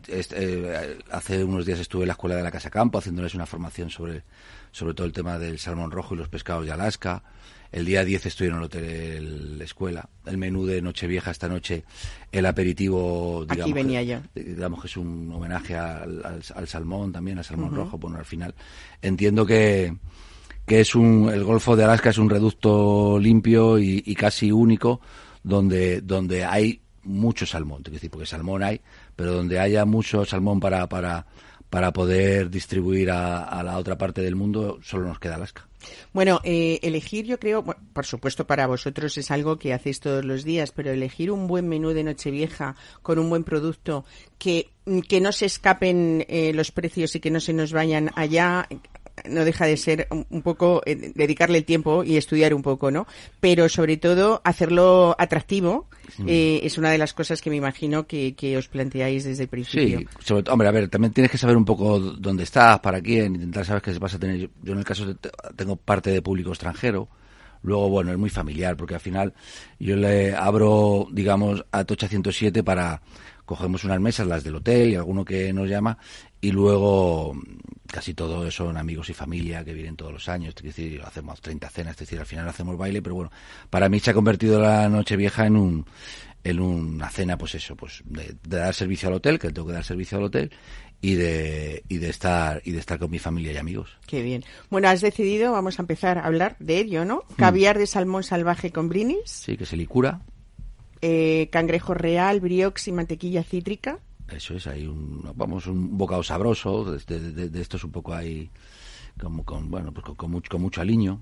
[0.09, 3.47] est- eh, hace unos días estuve en la escuela de la Casa Campo haciéndoles una
[3.47, 4.23] formación sobre,
[4.73, 7.23] sobre todo el tema del salmón rojo y los pescados de Alaska.
[7.73, 10.09] El día 10 estoy en el hotel escuela.
[10.25, 11.85] El menú de Nochevieja esta noche,
[12.31, 14.21] el aperitivo, Aquí digamos, venía que, yo.
[14.35, 17.99] digamos que es un homenaje al, al- al salmón también, al salmón rojo.
[17.99, 18.55] Bueno, al final
[19.03, 19.97] entiendo que,
[20.65, 25.01] que es un, el Golfo de Alaska es un reducto limpio y, y casi único
[25.43, 28.81] donde, donde hay mucho salmón, es decir, porque salmón hay,
[29.17, 31.27] pero donde haya mucho salmón para, para,
[31.71, 35.67] para poder distribuir a, la otra parte del mundo, solo nos queda Alaska.
[36.13, 40.25] Bueno, eh, elegir yo creo, bueno, por supuesto para vosotros es algo que hacéis todos
[40.25, 44.05] los días, pero elegir un buen menú de Nochevieja con un buen producto
[44.39, 44.71] que,
[45.09, 48.69] que no se escapen eh, los precios y que no se nos vayan allá
[49.29, 53.07] no deja de ser un, poco eh, dedicarle el tiempo y estudiar un poco, ¿no?
[53.41, 55.89] Pero sobre todo hacerlo atractivo
[56.27, 59.49] eh, es una de las cosas que me imagino que, que os planteáis desde el
[59.49, 59.99] principio.
[59.99, 63.01] Sí, sobre todo, hombre, a ver, también tienes que saber un poco dónde estás, para
[63.01, 64.37] quién, intentar saber qué vas a tener.
[64.37, 65.17] Yo, yo en el caso de,
[65.57, 67.09] tengo parte de público extranjero,
[67.63, 69.35] luego, bueno, es muy familiar, porque al final
[69.79, 73.03] yo le abro, digamos, a Tocha 107 para,
[73.45, 75.99] cogemos unas mesas, las del hotel y alguno que nos llama,
[76.41, 77.35] y luego
[77.87, 81.69] casi todos son amigos y familia que vienen todos los años, es decir, hacemos 30
[81.71, 83.33] cenas, es decir, al final hacemos baile, pero bueno,
[83.71, 85.87] para mí se ha convertido la noche vieja en un
[86.45, 89.75] en una cena, pues eso, pues de, de dar servicio al hotel, que tengo que
[89.75, 90.53] dar servicio al hotel,
[91.01, 93.97] y de, y de estar, y de estar con mi familia y amigos.
[94.07, 94.45] Qué bien.
[94.71, 97.25] Bueno, has decidido, vamos a empezar a hablar de ello, ¿no?
[97.37, 100.21] Caviar de salmón salvaje con brinis, Sí, que se licura,
[101.03, 103.99] eh, cangrejo real, briox y mantequilla cítrica.
[104.29, 108.51] Eso es, hay un, vamos, un bocado sabroso, de, de, estos un poco hay,
[109.21, 111.21] como con, bueno, pues con, con mucho, con mucho aliño,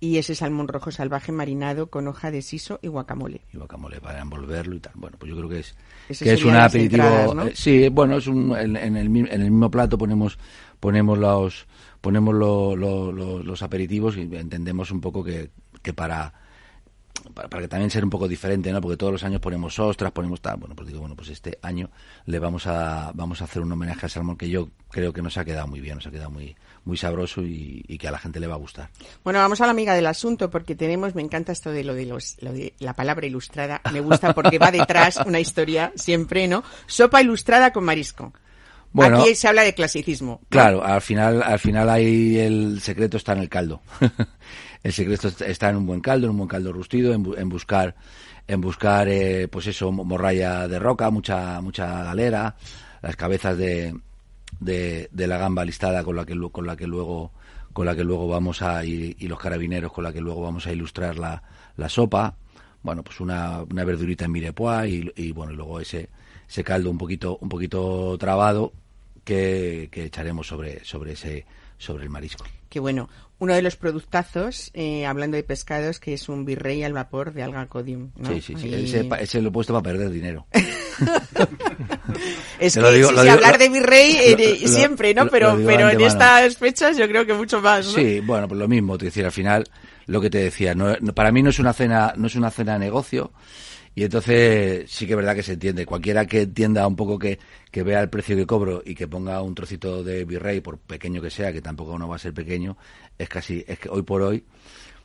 [0.00, 3.42] Y ese salmón rojo salvaje marinado con hoja de siso y guacamole.
[3.52, 4.92] y guacamole para envolverlo y tal.
[4.96, 5.74] Bueno, pues yo creo que es
[6.08, 7.02] Ese que es un aperitivo.
[7.04, 7.42] entradas, ¿no?
[7.46, 10.38] eh, sí, bueno, es un en, en el, en el mismo plato ponemos
[10.78, 11.66] ponemos los
[12.00, 15.50] ponemos lo- lo- lo- los aperitivos y entendemos un poco que,
[15.82, 16.32] que para,
[17.34, 18.80] para para que también sea un poco diferente, ¿no?
[18.80, 20.56] Porque todos los años ponemos ostras, ponemos tal.
[20.58, 21.90] Bueno, pues digo, bueno, pues este año
[22.26, 25.36] le vamos a vamos a hacer un homenaje al salmón que yo creo que nos
[25.38, 28.18] ha quedado muy bien, nos ha quedado muy muy sabroso y, y que a la
[28.18, 28.90] gente le va a gustar.
[29.22, 32.06] Bueno, vamos a la amiga del asunto porque tenemos, me encanta esto de lo de
[32.06, 36.62] los, lo de la palabra ilustrada, me gusta porque va detrás una historia siempre, ¿no?
[36.86, 38.32] Sopa ilustrada con marisco.
[38.92, 39.20] Bueno.
[39.20, 40.40] Aquí se habla de clasicismo.
[40.48, 43.82] Claro, al final, al final ahí el secreto está en el caldo.
[44.82, 47.94] el secreto está en un buen caldo, en un buen caldo rustido, en, en buscar,
[48.46, 52.56] en buscar, eh, pues eso, mo- morralla de roca, mucha, mucha galera,
[53.02, 53.94] las cabezas de,
[54.58, 57.32] de, de la gamba listada con la que, con la que luego,
[57.72, 60.66] con la que luego vamos a, y, y los carabineros con la que luego vamos
[60.66, 61.42] a ilustrar la,
[61.76, 62.36] la sopa.
[62.82, 66.08] Bueno, pues una, una verdurita en mirepoix y, bueno, luego ese,
[66.48, 68.72] ese caldo un poquito, un poquito trabado
[69.22, 71.44] que, que echaremos sobre, sobre ese,
[71.76, 72.46] sobre el marisco.
[72.70, 73.08] Que bueno,
[73.40, 77.42] uno de los productazos, eh, hablando de pescados, que es un virrey al vapor de
[77.42, 78.10] alga codium.
[78.16, 78.28] ¿no?
[78.32, 78.72] Sí, sí, sí.
[78.72, 80.46] Ahí- Ese, ese lo he puesto para perder dinero.
[82.58, 85.28] Es que lo digo- sí, lo sí, digo- hablar lo- de virrey eh, siempre, ¿no?
[85.28, 87.92] Pero, pero en estas fechas yo creo que mucho más, ¿no?
[87.92, 89.66] Sí, bueno, pues lo mismo, te decir, al final,
[90.06, 92.50] lo que te decía, no, no- para mí no es una cena, no es una
[92.50, 93.32] cena de negocio,
[93.94, 95.84] y entonces sí que es verdad que se entiende.
[95.86, 97.38] Cualquiera que entienda un poco que,
[97.70, 101.20] que vea el precio que cobro y que ponga un trocito de virrey, por pequeño
[101.20, 102.76] que sea, que tampoco no va a ser pequeño,
[103.18, 104.44] es casi, es que hoy por hoy,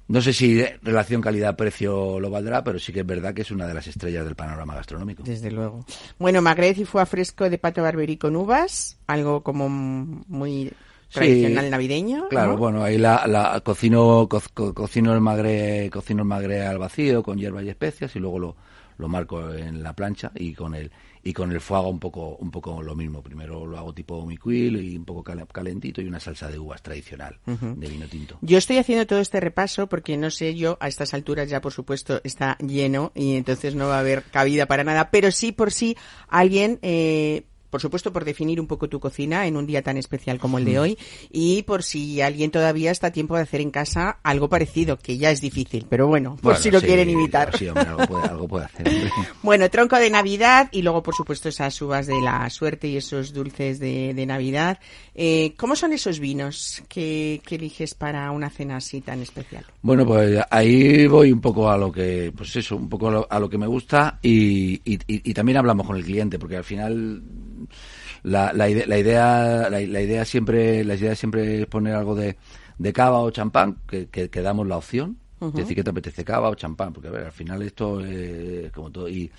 [0.07, 3.65] no sé si relación calidad-precio lo valdrá, pero sí que es verdad que es una
[3.65, 5.23] de las estrellas del panorama gastronómico.
[5.23, 5.83] Desde luego.
[6.19, 10.71] Bueno, magret y foie fresco de pato barberí con uvas, algo como muy
[11.11, 12.27] tradicional navideño.
[12.29, 12.57] Claro, ¿no?
[12.57, 17.23] bueno, ahí la, la cocino, co- co- cocino el magre, cocino el magre al vacío
[17.23, 18.55] con hierbas y especias y luego lo,
[18.97, 20.91] lo marco en la plancha y con el
[21.23, 23.23] y con el fuego un poco un poco lo mismo.
[23.23, 26.81] Primero lo hago tipo miquil y un poco cal- calentito y una salsa de uvas
[26.83, 28.37] tradicional de vino tinto.
[28.41, 31.73] Yo estoy haciendo todo este repaso porque no sé yo, a estas alturas ya por
[31.73, 35.71] supuesto está lleno y entonces no va a haber cabida para nada, pero sí por
[35.71, 39.97] si alguien eh, por supuesto, por definir un poco tu cocina en un día tan
[39.97, 40.97] especial como el de hoy
[41.31, 45.17] y por si alguien todavía está a tiempo de hacer en casa algo parecido, que
[45.17, 47.55] ya es difícil, pero bueno, por Bueno, si lo sí, quieren imitar.
[47.57, 48.87] Sí, hombre, algo puede, algo puede hacer.
[48.87, 49.11] hombre.
[49.43, 53.33] Bueno, tronco de Navidad y luego, por supuesto, esas uvas de la suerte y esos
[53.33, 54.79] dulces de, de Navidad.
[55.13, 59.65] Eh, ¿Cómo son esos vinos que, que eliges para una cena así tan especial?
[59.81, 63.27] Bueno, pues ahí voy un poco a lo que, pues eso, un poco a lo,
[63.29, 66.57] a lo que me gusta y, y, y- y también hablamos con el cliente, porque
[66.57, 67.21] al final
[68.23, 72.37] la, la, ide- la idea, la, idea siempre, la idea siempre es poner algo de,
[72.77, 75.17] de cava o champán, que, que, que damos la opción.
[75.53, 78.71] Es decir, que te apetece cava o champán, porque a ver, al final esto es
[78.73, 79.07] como todo.
[79.07, 79.31] Y,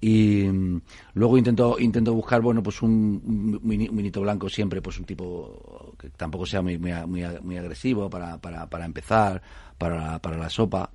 [0.00, 0.80] y mm,
[1.14, 6.08] luego intento intento buscar bueno pues un, un vinito blanco siempre pues un tipo que
[6.10, 9.42] tampoco sea muy muy, muy, muy agresivo para, para, para empezar
[9.76, 10.90] para, para la sopa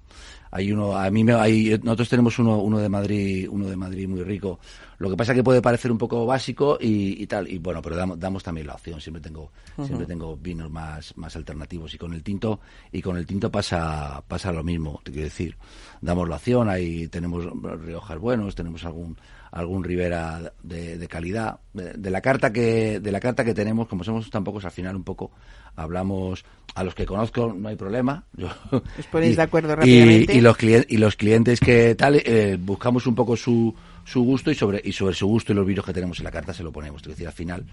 [0.55, 4.07] hay uno a mí me, hay, nosotros tenemos uno uno de Madrid uno de Madrid
[4.07, 4.57] muy rico.
[4.99, 7.97] Lo que pasa que puede parecer un poco básico y, y tal y bueno pero
[7.97, 9.01] damos, damos también la opción.
[9.01, 9.51] Siempre tengo
[9.83, 11.93] siempre tengo vinos más más alternativos.
[11.93, 15.57] Y con el tinto y con el tinto pasa pasa lo mismo te quiero decir.
[15.99, 17.45] Damos la opción ahí tenemos
[17.81, 19.17] riojas buenos tenemos algún
[19.51, 21.59] algún ribera de, de calidad.
[21.73, 24.71] De, de la carta que de la carta que tenemos como somos tan pocos al
[24.71, 25.31] final un poco
[25.75, 28.47] hablamos a los que conozco no hay problema yo,
[28.99, 30.33] Os ponéis de acuerdo y- rápidamente.
[30.35, 34.51] y, los clientes y los clientes que tal eh, buscamos un poco su su gusto
[34.51, 36.63] y sobre y sobre su gusto y los vinos que tenemos en la carta se
[36.63, 37.65] lo ponemos es decir al final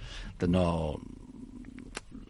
[0.48, 0.98] no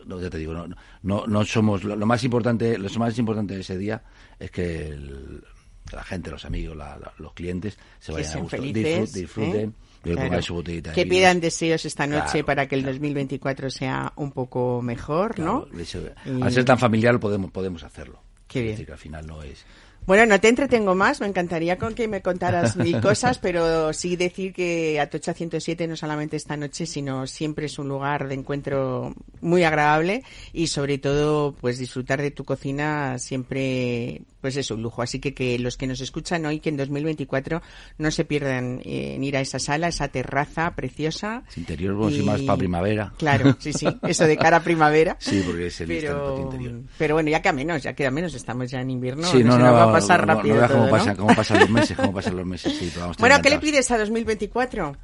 [0.05, 0.67] no, ya te digo, no,
[1.03, 4.03] no, no somos lo, lo más importante, lo más importante de ese día
[4.41, 5.45] es que el-
[5.93, 9.69] la gente, los amigos, la- la- los clientes se vayan a gusto, felices, disfrut- disfruten,
[9.71, 9.73] ¿eh?
[10.03, 10.43] Claro.
[10.43, 12.95] su botellita que pidan deseos esta noche Claro, para que el claro.
[12.95, 15.67] 2024 sea un poco mejor, ¿no?
[15.73, 18.21] Y- Al ser tan familiar podemos podemos hacerlo.
[18.49, 18.73] Qué Es bien.
[18.75, 19.65] decir, que al final no es
[20.05, 24.17] Bueno, no te entretengo más, me encantaría con que me contaras mil cosas, pero sí
[24.17, 29.15] decir que Atocha 107 no solamente esta noche, sino siempre es un lugar de encuentro
[29.41, 35.03] muy agradable y sobre todo, pues disfrutar de tu cocina siempre, pues es un lujo.
[35.03, 37.63] Así que que los que nos escuchan hoy, que en 2024
[37.99, 41.45] no se pierdan eh, en ir a esa sala, esa terraza preciosa.
[41.49, 43.13] Ese interior, bueno, sí, más pa' primavera.
[43.19, 45.17] Claro, sí, sí, eso de cara a primavera.
[45.21, 46.81] Sí, porque es el Pero, interior.
[46.99, 49.23] pero bueno, ya queda menos, ya queda menos, estamos ya en invierno.
[49.25, 49.57] sí, no,
[49.93, 50.91] no, pasar no, rápido no veas cómo, ¿no?
[50.91, 53.91] pasan, cómo pasan los meses, cómo pasan los meses, sí, vamos, Bueno, ¿qué le pides
[53.91, 54.97] a 2024?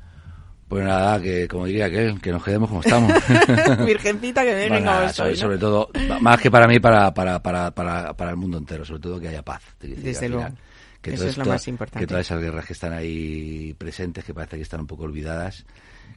[0.69, 3.11] Pues nada, que como diría aquel, que nos quedemos como estamos.
[3.87, 5.89] Virgencita que me Bueno, nada, venga sobre, sobre todo,
[6.21, 9.29] más que para mí, para, para, para, para, para el mundo entero, sobre todo que
[9.29, 9.63] haya paz.
[9.81, 10.45] Decir, Desde luego.
[10.49, 10.59] final,
[11.01, 12.01] Que Eso es lo esto- más importante.
[12.01, 15.65] Que todas esas guerras que están ahí presentes, que parece que están un poco olvidadas,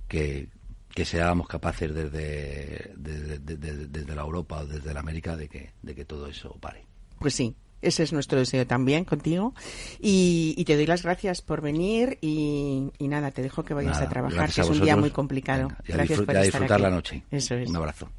[0.10, 0.50] que,
[0.94, 5.72] que seamos capaces desde, desde, desde- desde la Europa o desde la América de que,
[5.82, 6.84] de que todo eso pare.
[7.20, 9.54] Pues sí, ese es nuestro deseo también contigo.
[10.00, 13.94] Y, y te doy las gracias por venir y, y nada, te dejo que vayas
[13.94, 15.70] Nada, a trabajar, que a es un día muy complicado.
[15.70, 16.84] Venga, y a gracias por y a estar disfrutar aquí.
[16.84, 17.24] la noche.
[17.32, 17.70] Eso es.
[17.70, 18.10] Un abrazo.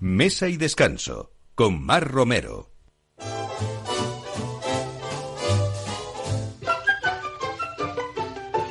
[0.00, 2.68] Mesa y descanso con Mar Romero.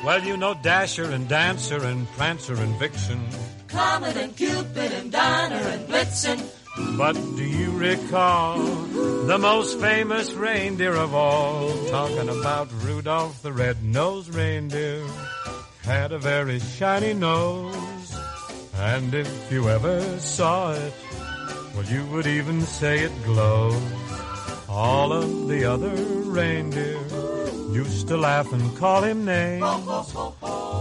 [0.04, 3.20] Well, you know Dasher and Dancer and Prancer and Vixen.
[3.68, 6.40] Comet and Cupid and Donner and Blitzen.
[6.76, 11.68] But do you recall the most famous reindeer of all?
[11.88, 15.04] Talking about Rudolph the red-nosed reindeer.
[15.82, 18.16] Had a very shiny nose.
[18.76, 20.94] And if you ever saw it,
[21.74, 23.82] well, you would even say it glowed.
[24.68, 26.98] All of the other reindeer
[27.70, 30.14] used to laugh and call him names.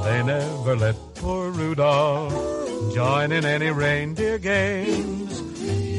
[0.06, 5.51] They never let poor Rudolph join in any reindeer games.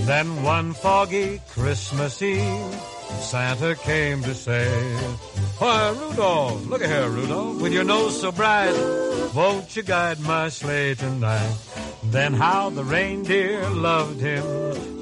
[0.07, 2.75] Then one foggy Christmas Eve,
[3.21, 4.69] Santa came to say,
[5.59, 8.75] Why, Rudolph, look at here, Rudolph, with your nose so bright,
[9.33, 11.57] won't you guide my sleigh tonight?
[12.05, 14.45] Then how the reindeer loved him,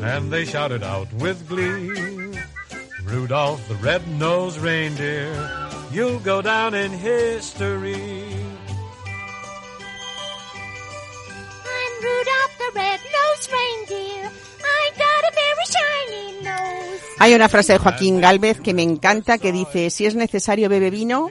[0.03, 1.91] and they shouted out with glee,
[3.05, 5.33] Rudolph the red-nosed reindeer,
[5.93, 7.95] you'll go down in history.
[11.65, 14.20] I'm Rudolph the red-nosed reindeer.
[17.19, 20.89] Hay una frase de Joaquín Galvez que me encanta que dice, si es necesario bebe
[20.89, 21.29] vino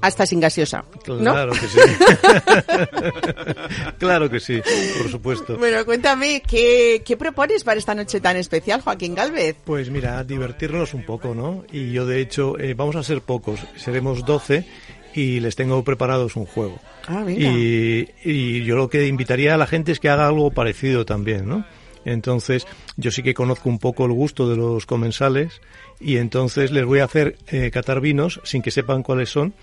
[0.00, 0.84] hasta sin gaseosa.
[1.06, 1.32] ¿No?
[1.32, 1.78] Claro que sí.
[3.98, 4.60] claro que sí,
[4.98, 5.58] por supuesto.
[5.58, 9.56] Bueno, cuéntame, ¿qué, ¿qué propones para esta noche tan especial, Joaquín Galvez?
[9.64, 11.64] Pues mira, divertirnos un poco, ¿no?
[11.70, 14.66] Y yo de hecho, eh, vamos a ser pocos, seremos 12
[15.14, 16.80] y les tengo preparados un juego.
[17.06, 17.48] Ah, mira.
[17.48, 21.48] Y, y yo lo que invitaría a la gente es que haga algo parecido también,
[21.48, 21.64] ¿no?
[22.04, 25.60] Entonces, yo sí que conozco un poco el gusto de los comensales
[26.00, 29.54] y entonces les voy a hacer eh, catar vinos sin que sepan cuáles son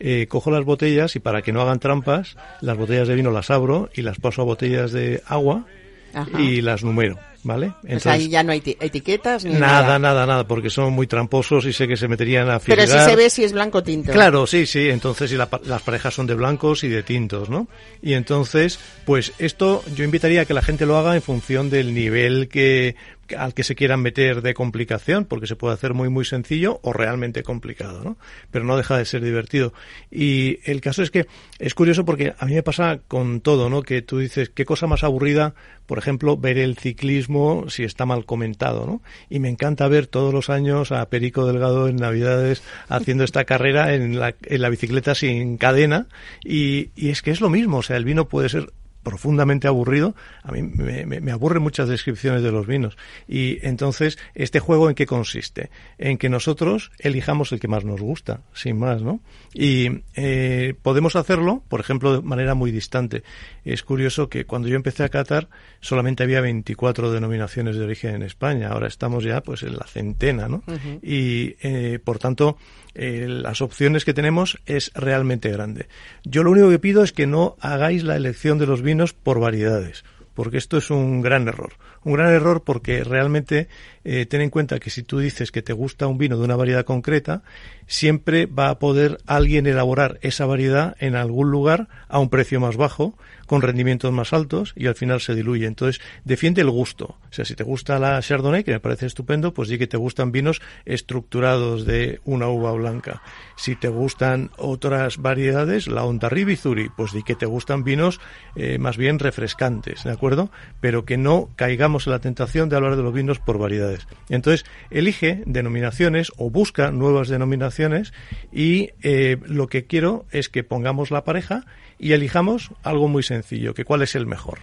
[0.00, 3.50] eh, cojo las botellas y para que no hagan trampas, las botellas de vino las
[3.50, 5.66] abro y las paso a botellas de agua
[6.12, 6.40] Ajá.
[6.40, 7.72] y las numero, ¿vale?
[7.88, 11.06] O sea, ahí ya no hay eti- etiquetas ni nada, nada, nada, porque son muy
[11.06, 13.08] tramposos y sé que se meterían a Pero sí figurar.
[13.10, 14.10] se ve si es blanco o tinto.
[14.12, 14.88] Claro, sí, sí.
[14.88, 17.68] Entonces, y la pa- las parejas son de blancos y de tintos, ¿no?
[18.02, 21.94] Y entonces, pues esto yo invitaría a que la gente lo haga en función del
[21.94, 22.96] nivel que
[23.36, 26.92] al que se quieran meter de complicación, porque se puede hacer muy muy sencillo o
[26.92, 28.16] realmente complicado, ¿no?
[28.50, 29.72] Pero no deja de ser divertido.
[30.10, 31.26] Y el caso es que
[31.58, 33.82] es curioso porque a mí me pasa con todo, ¿no?
[33.82, 35.54] Que tú dices, qué cosa más aburrida,
[35.86, 39.02] por ejemplo, ver el ciclismo si está mal comentado, ¿no?
[39.30, 43.94] Y me encanta ver todos los años a Perico Delgado en Navidades haciendo esta carrera
[43.94, 46.06] en la, en la bicicleta sin cadena
[46.44, 48.72] y, y es que es lo mismo, o sea, el vino puede ser
[49.04, 50.16] profundamente aburrido.
[50.42, 52.96] A mí me, me- me aburren muchas descripciones de los vinos.
[53.28, 55.70] Y entonces, ¿este juego en qué consiste?
[55.98, 59.20] En que nosotros elijamos el que más nos gusta, sin más, ¿no?
[59.52, 63.22] Y eh, podemos hacerlo, por ejemplo, de manera muy distante.
[63.64, 65.48] Es curioso que cuando yo empecé a catar,
[65.80, 68.68] solamente había 24 denominaciones de origen en España.
[68.70, 70.62] Ahora estamos ya, pues, en la centena, ¿no?
[71.02, 72.56] Y eh, por tanto
[72.94, 75.86] eh, las opciones que tenemos es realmente grande.
[76.24, 79.40] Yo lo único que pido es que no hagáis la elección de los vinos por
[79.40, 81.74] variedades, porque esto es un gran error.
[82.04, 83.68] Un gran error porque realmente
[84.04, 86.56] eh, ten en cuenta que si tú dices que te gusta un vino de una
[86.56, 87.42] variedad concreta,
[87.86, 92.76] siempre va a poder alguien elaborar esa variedad en algún lugar a un precio más
[92.76, 93.16] bajo,
[93.46, 95.66] con rendimientos más altos y al final se diluye.
[95.66, 97.16] Entonces, defiende el gusto.
[97.30, 99.96] O sea, si te gusta la Chardonnay, que me parece estupendo, pues di que te
[99.96, 103.22] gustan vinos estructurados de una uva blanca.
[103.56, 108.20] Si te gustan otras variedades, la Ontarribi Zuri, pues di que te gustan vinos
[108.56, 110.50] eh, más bien refrescantes, ¿de acuerdo?
[110.80, 114.06] Pero que no caigamos en la tentación de hablar de los vinos por variedades.
[114.28, 118.12] Entonces, elige denominaciones o busca nuevas denominaciones
[118.52, 121.64] y eh, lo que quiero es que pongamos la pareja
[121.98, 124.60] y elijamos algo muy sencillo, que cuál es el mejor.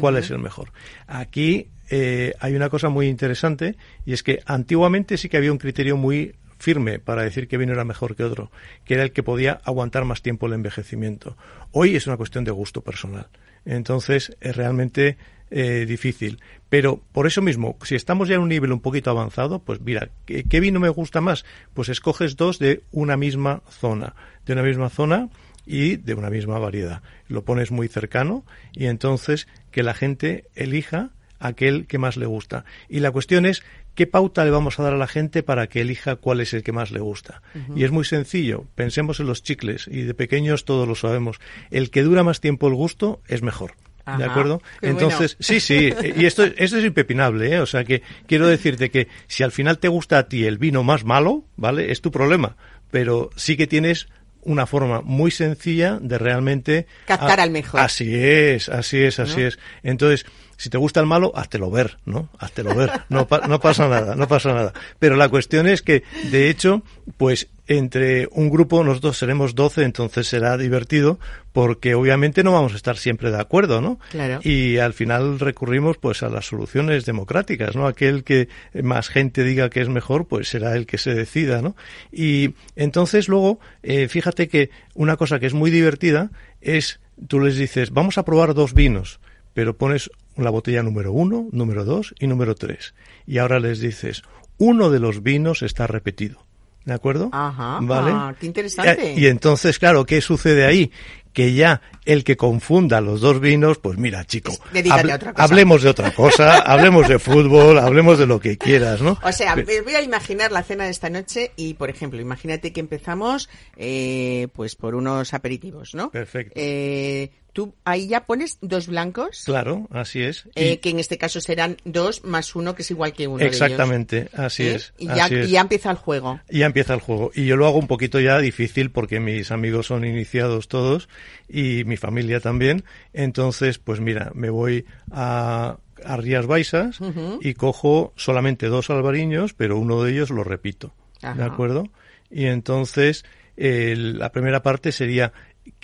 [0.00, 0.70] ¿Cuál es el mejor?
[1.06, 5.58] Aquí eh, hay una cosa muy interesante y es que antiguamente sí que había un
[5.58, 8.50] criterio muy firme para decir que vino era mejor que otro,
[8.84, 11.36] que era el que podía aguantar más tiempo el envejecimiento.
[11.72, 13.28] Hoy es una cuestión de gusto personal.
[13.64, 15.16] Entonces es realmente
[15.50, 16.40] eh, difícil.
[16.68, 20.10] Pero por eso mismo, si estamos ya en un nivel un poquito avanzado, pues mira,
[20.26, 21.44] ¿qué, qué vino me gusta más?
[21.72, 25.30] Pues escoges dos de una misma zona, de una misma zona
[25.68, 27.02] y de una misma variedad.
[27.28, 32.64] Lo pones muy cercano y entonces que la gente elija aquel que más le gusta.
[32.88, 33.62] Y la cuestión es
[33.94, 36.62] qué pauta le vamos a dar a la gente para que elija cuál es el
[36.62, 37.42] que más le gusta.
[37.76, 38.64] Y es muy sencillo.
[38.74, 41.38] Pensemos en los chicles y de pequeños todos lo sabemos.
[41.70, 43.74] El que dura más tiempo el gusto es mejor.
[44.16, 44.62] ¿De acuerdo?
[44.80, 45.60] qué Entonces, bueno.
[45.60, 47.60] sí, sí, y esto, esto es impepinable, ¿eh?
[47.60, 50.82] O sea que quiero decirte que si al final te gusta a ti el vino
[50.82, 51.92] más malo, ¿vale?
[51.92, 52.56] Es tu problema,
[52.90, 54.08] pero sí que tienes
[54.42, 57.80] una forma muy sencilla de realmente Captar a- al mejor.
[57.80, 59.46] Así es, así es, así ¿No?
[59.48, 59.58] es.
[59.82, 60.26] Entonces,
[60.56, 62.28] si te gusta el malo, háztelo ver, ¿no?
[62.38, 62.90] Háztelo ver.
[63.08, 64.72] No, pa- no pasa nada, no pasa nada.
[64.98, 66.82] Pero la cuestión es que, de hecho,
[67.16, 71.20] pues entre un grupo nosotros seremos 12, entonces será divertido
[71.52, 73.98] porque obviamente no vamos a estar siempre de acuerdo, ¿no?
[74.10, 74.40] Claro.
[74.42, 77.86] Y al final recurrimos pues a las soluciones democráticas, ¿no?
[77.86, 78.48] Aquel que
[78.82, 81.76] más gente diga que es mejor, pues será el que se decida, ¿no?
[82.10, 86.30] Y entonces luego, eh, fíjate que una cosa que es muy divertida
[86.62, 89.20] es, tú les dices, vamos a probar dos vinos,
[89.52, 92.94] pero pones la botella número uno, número dos y número tres.
[93.26, 94.22] Y ahora les dices,
[94.56, 96.47] uno de los vinos está repetido.
[96.88, 97.28] ¿De acuerdo?
[97.32, 98.12] Ajá, ¿Vale?
[98.14, 99.12] ah, qué interesante.
[99.14, 100.90] Y entonces, claro, ¿qué sucede ahí?
[101.32, 105.32] Que ya el que confunda los dos vinos, pues mira, chico, Dedícate hable- a otra
[105.34, 105.44] cosa.
[105.44, 109.18] hablemos de otra cosa, hablemos de fútbol, hablemos de lo que quieras, ¿no?
[109.22, 112.80] O sea, voy a imaginar la cena de esta noche y, por ejemplo, imagínate que
[112.80, 116.10] empezamos eh, pues por unos aperitivos, ¿no?
[116.10, 116.52] Perfecto.
[116.56, 120.44] Eh, tú ahí ya pones dos blancos, Claro, así es.
[120.54, 123.38] Y- eh, que en este caso serán dos más uno, que es igual que uno
[123.38, 123.60] de ellos.
[123.60, 124.74] exactamente, así ¿Eh?
[124.76, 124.92] es.
[124.98, 125.48] Y ya, así es.
[125.48, 126.40] y ya empieza el juego.
[126.48, 127.30] Y ya empieza el juego.
[127.34, 131.08] Y yo lo hago un poquito ya difícil porque mis amigos son iniciados todos
[131.48, 132.84] y mi familia también.
[133.12, 137.00] Entonces, pues mira, me voy a, a Rías Baixas
[137.40, 140.94] y cojo solamente dos albariños, pero uno de ellos lo repito.
[141.34, 141.84] ¿De acuerdo?
[142.30, 143.24] Y entonces,
[143.56, 145.32] el- la primera parte sería,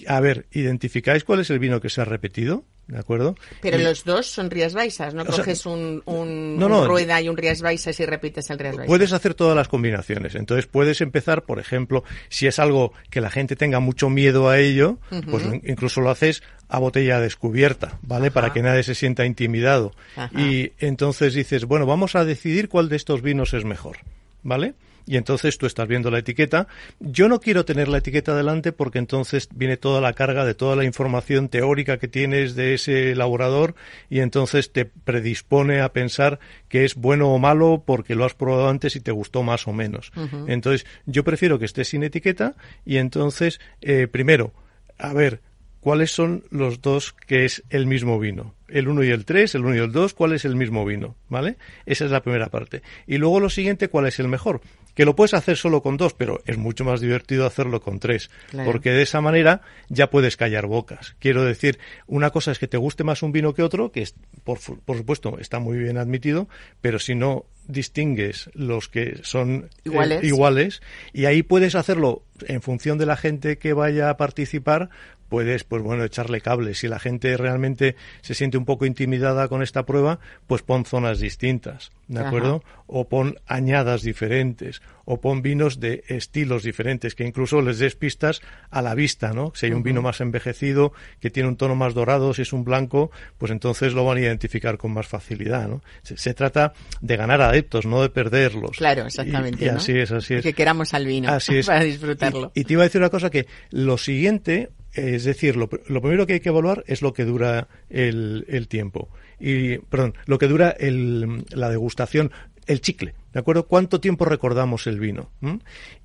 [0.07, 2.65] a ver, ¿identificáis cuál es el vino que se ha repetido?
[2.87, 3.35] ¿De acuerdo?
[3.63, 6.73] Pero Y- los dos son Rías Baixas, no O sea, coges un, un, no, un
[6.73, 6.87] no.
[6.87, 8.89] rueda y un Rías Baixas y repites el Rías Baixas.
[8.89, 10.35] Puedes hacer todas las combinaciones.
[10.35, 14.59] Entonces puedes empezar, por ejemplo, si es algo que la gente tenga mucho miedo a
[14.59, 14.99] ello,
[15.31, 18.31] pues incluso lo haces a botella descubierta, ¿vale?
[18.31, 19.93] Para que nadie se sienta intimidado.
[20.17, 20.31] Ajá.
[20.39, 23.97] Y entonces dices, bueno, vamos a decidir cuál de estos vinos es mejor,
[24.43, 24.75] ¿vale?
[25.07, 26.67] Y entonces tú estás viendo la etiqueta.
[27.01, 30.77] Yo no quiero tener la etiqueta delante porque entonces viene toda la carga de toda
[30.77, 33.75] la información teórica que tienes de ese elaborador
[34.09, 36.39] y entonces te predispone a pensar
[36.69, 39.73] que es bueno o malo porque lo has probado antes y te gustó más o
[39.73, 40.13] menos.
[40.47, 44.53] Entonces, yo prefiero que esté sin etiqueta y entonces, eh, primero,
[44.99, 45.41] a ver,
[45.81, 48.55] ¿cuáles son los dos que es el mismo vino?
[48.69, 51.17] El 1 y el 3, el 1 y el 2, ¿cuál es el mismo vino?
[51.29, 51.57] ¿Vale?
[51.87, 52.83] Esa es la primera parte.
[53.07, 54.63] Y luego lo siguiente, ¿cuál es el mejor?
[54.95, 58.31] Que lo puedes hacer solo con dos, pero es mucho más divertido hacerlo con tres.
[58.51, 58.71] Claro.
[58.71, 61.17] Porque de esa manera ya puedes callar bocas.
[61.19, 64.15] Quiero decir, una cosa es que te guste más un vino que otro, que es,
[64.45, 66.49] por, por supuesto está muy bien admitido,
[66.81, 70.25] pero si no distingues los que son eh, Iguales.
[70.25, 70.83] iguales
[71.13, 74.91] y ahí puedes hacerlo en función de la gente que vaya a participar
[75.35, 79.65] puedes pues bueno echarle cable si la gente realmente se siente un poco intimidada con
[79.65, 82.29] esta prueba pues pon zonas distintas de Ajá.
[82.29, 87.97] acuerdo o pon añadas diferentes o pon vinos de estilos diferentes que incluso les des
[87.97, 91.75] pistas a la vista no si hay un vino más envejecido que tiene un tono
[91.75, 95.67] más dorado si es un blanco pues entonces lo van a identificar con más facilidad
[95.67, 99.65] no se, se trata de ganar adeptos no de perderlos Claro, exactamente.
[99.65, 99.79] y, y ¿no?
[99.79, 101.67] así es así es Que queramos al vino Así es.
[101.75, 102.53] para disfrutarlo.
[102.55, 106.01] Y, y te iba a decir una cosa que lo siguiente, es decir, lo, lo
[106.01, 109.09] primero que hay que evaluar es lo que dura el, el tiempo.
[109.41, 112.31] Y, perdón, lo que dura el, la degustación,
[112.67, 113.67] el chicle, ¿de acuerdo?
[113.67, 115.31] ¿Cuánto tiempo recordamos el vino?
[115.41, 115.57] ¿Mm?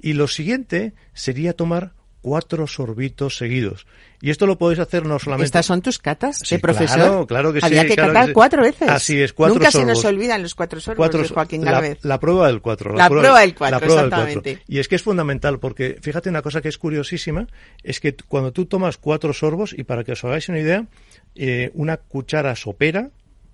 [0.01, 3.85] Y lo siguiente sería tomar cuatro sorbitos seguidos.
[4.21, 5.45] Y esto lo podéis hacer no solamente...
[5.45, 6.97] ¿Estas son tus catas Sí, de profesor?
[6.97, 8.33] claro, claro que sí, Había que claro que catar sí.
[8.33, 8.89] cuatro veces.
[8.89, 11.99] Así es, cuatro Nunca se nos olvidan los cuatro sorbos Cuatro- de Joaquín la, Galvez.
[12.03, 12.95] la prueba del 4.
[12.95, 14.61] La prueba del cuatro, exactamente.
[14.67, 17.47] Y es que es fundamental porque fíjate una cosa que es curiosísima,
[17.83, 20.85] es que cuando tú tomas cuatro sorbos, y para que os hagáis una idea,
[21.35, 23.11] eh, una cuchara sopera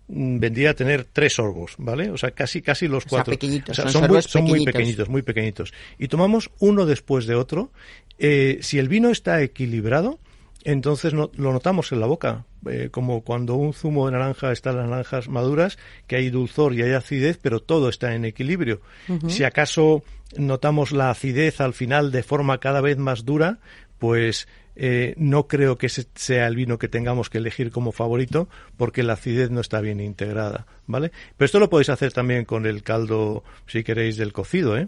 [0.07, 2.09] vendría a tener tres sorbos, ¿vale?
[2.11, 3.31] O sea, casi casi los cuatro.
[3.31, 4.65] pequeñitos, O sea, son son, muy, pequeñitos.
[4.73, 5.73] pequeñitos, muy pequeñitos.
[5.97, 7.71] Y tomamos uno después de otro.
[8.17, 10.19] eh, si el vino está equilibrado,
[10.63, 14.69] entonces no- lo notamos en la boca, eh, como cuando un zumo de naranja está
[14.71, 15.77] en las naranjas maduras,
[16.07, 18.79] que hay dulzor y hay acidez, pero todo está en equilibrio.
[19.27, 20.03] Si acaso
[20.37, 23.59] notamos la acidez al final de forma cada vez más dura,
[23.99, 28.47] pues eh, no creo que ese sea el vino que tengamos que elegir como favorito,
[28.77, 31.11] porque la acidez no está bien integrada, ¿vale?
[31.37, 34.87] Pero esto lo podéis hacer también con el caldo, si queréis, del cocido, ¿eh?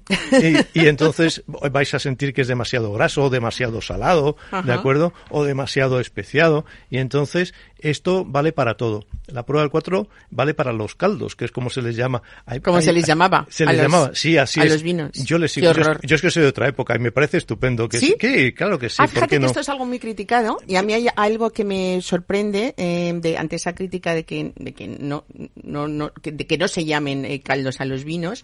[0.73, 5.13] Y, y entonces vais a sentir que es demasiado graso, o demasiado salado, ¿de acuerdo?
[5.29, 9.05] O demasiado especiado, y entonces esto vale para todo.
[9.27, 12.21] La prueba del 4 vale para los caldos, que es como se les llama.
[12.45, 13.45] Hay- ¿Cómo hay- se les llamaba?
[13.49, 14.71] Se A les los- llamaba, sí, así a es.
[14.71, 15.11] los vinos.
[15.13, 15.71] Yo les sigo,
[16.03, 18.15] yo, es que soy de otra época y me parece estupendo que ¿Sí?
[18.17, 19.47] que- claro que sí, ah, ¿por fíjate que no?
[19.47, 23.37] esto es algo muy criticado y a mí hay algo que me sorprende eh, de,
[23.37, 25.25] ante esa crítica de que, de que no,
[25.63, 28.43] no, no, que, de que no se llamen eh, caldos a los vinos.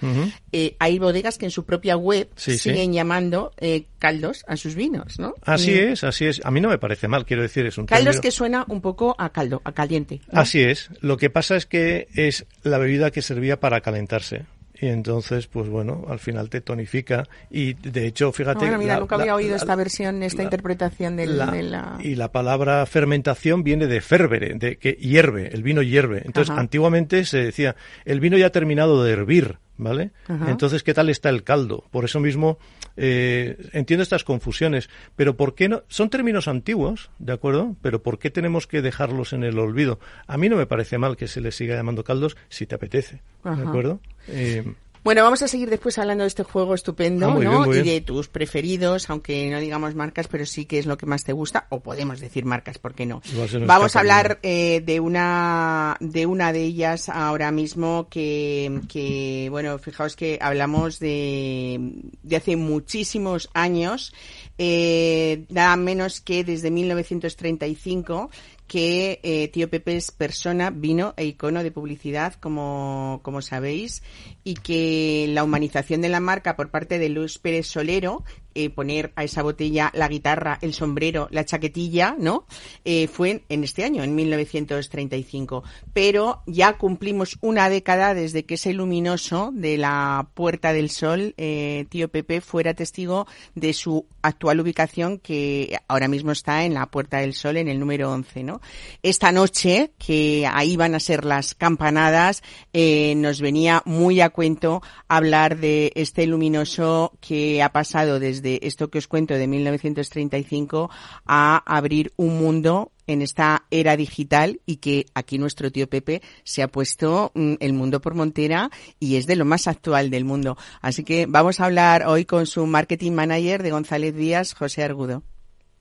[0.52, 2.70] Eh, hay bodegas que en su propia web Sí, sí.
[2.70, 5.34] siguen llamando eh, caldos a sus vinos, ¿no?
[5.44, 6.42] Así Y es, así es.
[6.46, 8.82] A mí no me parece mal, quiero decir, es un Caldos término- que suena un
[8.82, 10.22] poco a caldo, a caliente.
[10.32, 10.40] ¿no?
[10.42, 10.90] Así es.
[11.02, 14.46] Lo que pasa es que es la bebida que servía para calentarse.
[14.84, 17.24] Y entonces, pues bueno, al final te tonifica.
[17.50, 18.60] Y de hecho, fíjate.
[18.66, 21.98] Bueno, mira, la- nunca la- había oído la- esta versión, esta interpretación del- de la...
[22.02, 26.24] Y la palabra fermentación viene de fervere, de que hierve, el vino hierve.
[26.26, 26.60] Entonces, Ajá.
[26.60, 30.12] antiguamente se decía, el vino ya ha terminado de hervir, ¿vale?
[30.28, 30.50] Ajá.
[30.50, 31.86] Entonces, ¿qué tal está el caldo?
[31.92, 32.58] Por eso mismo,
[32.98, 35.84] eh, entiendo estas confusiones, pero ¿por qué no?
[35.88, 37.76] Son términos antiguos, ¿de acuerdo?
[37.82, 40.00] Pero ¿por qué tenemos que dejarlos en el olvido?
[40.28, 43.22] A mí no me parece mal que se les siga llamando caldos si te apetece,
[43.44, 44.00] ¿de acuerdo?
[44.28, 44.74] Eh,
[45.04, 47.68] Bueno, vamos a seguir después hablando de este juego estupendo, Ah, ¿no?
[47.68, 51.06] bien, y de tus preferidos, aunque no digamos marcas, pero sí que es lo que
[51.06, 53.22] más te gusta, o podemos decir marcas, ¿por qué no?
[53.66, 59.78] Vamos a hablar eh, de una de una de ellas ahora mismo que, que bueno,
[59.78, 61.80] fijaos que hablamos de,
[62.22, 64.14] de hace muchísimos años,
[64.58, 68.30] eh, nada menos que desde 1935
[68.68, 74.04] que eh, Tío Pepe es persona, vino e icono de publicidad, como, como sabéis,
[74.44, 78.24] y que la humanización de la marca por parte de Luis Pérez Solero,
[78.56, 82.46] eh, poner a esa botella la guitarra, el sombrero, la chaquetilla, ¿no?
[82.86, 85.64] Eh, fue en, en este año, en 1935.
[85.94, 91.86] Pero ya cumplimos una década desde que ese luminoso de la Puerta del Sol, eh,
[91.90, 97.18] Tío Pepe, fuera testigo de su actual ubicación, que ahora mismo está en la Puerta
[97.18, 98.62] del Sol, en el número 11, ¿no?
[99.02, 104.82] Esta noche, que ahí van a ser las campanadas, eh, nos venía muy a cuento
[105.08, 110.90] hablar de este luminoso que ha pasado desde esto que os cuento de 1935
[111.26, 116.64] a abrir un mundo en esta era digital y que aquí nuestro tío Pepe se
[116.64, 118.70] ha puesto mm, el mundo por montera
[119.00, 120.58] y es de lo más actual del mundo.
[120.82, 125.24] Así que vamos a hablar hoy con su marketing manager de González Díaz, José Argudo.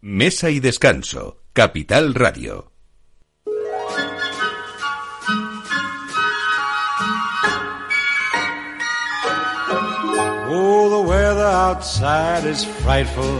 [0.01, 1.39] Mesa y descanso.
[1.53, 2.72] Capital Radio.
[11.63, 13.35] Outside is frightful,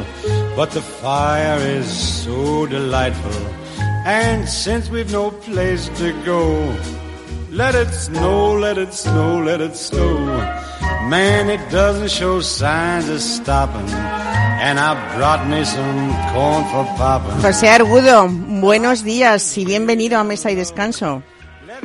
[0.55, 1.89] but the fire is
[2.25, 3.41] so delightful.
[4.07, 6.43] And since we've no place to go,
[7.51, 10.15] let it snow, let it snow, let it snow.
[11.11, 13.89] Man, it doesn't show signs of stopping.
[14.67, 16.03] And I brought me some
[16.33, 17.43] corn for popping.
[17.43, 18.29] José Argudo,
[18.61, 21.23] buenos días y bienvenido a Mesa y Descanso.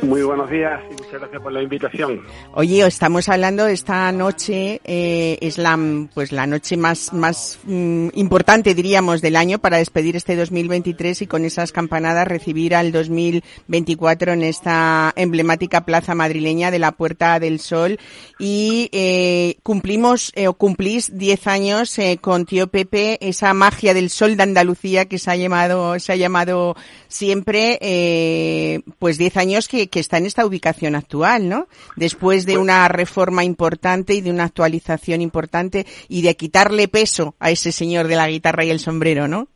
[0.02, 2.22] Muy buenos días y muchas gracias por la invitación.
[2.54, 5.76] Oye, estamos hablando esta noche, eh, es la,
[6.14, 11.26] pues la noche más, más mm, importante, diríamos, del año para despedir este 2023 y
[11.26, 17.58] con esas campanadas recibir al 2024 en esta emblemática plaza madrileña de la Puerta del
[17.58, 17.98] Sol.
[18.38, 24.10] Y eh, cumplimos, eh, o cumplís 10 años eh, con Tío Pepe, esa magia del
[24.10, 26.76] sol de Andalucía que se ha llamado, se ha llamado
[27.08, 31.68] siempre, eh, pues 10 años que, que está en esta ubicación actual, ¿no?
[31.96, 37.50] Después de una reforma importante y de una actualización importante y de quitarle peso a
[37.50, 39.48] ese señor de la guitarra y el sombrero, ¿no?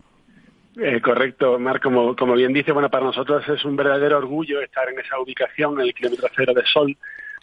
[0.81, 4.89] Eh, correcto, Mar, como, como bien dice, bueno, para nosotros es un verdadero orgullo estar
[4.89, 6.97] en esa ubicación, en el kilómetro cero de Sol,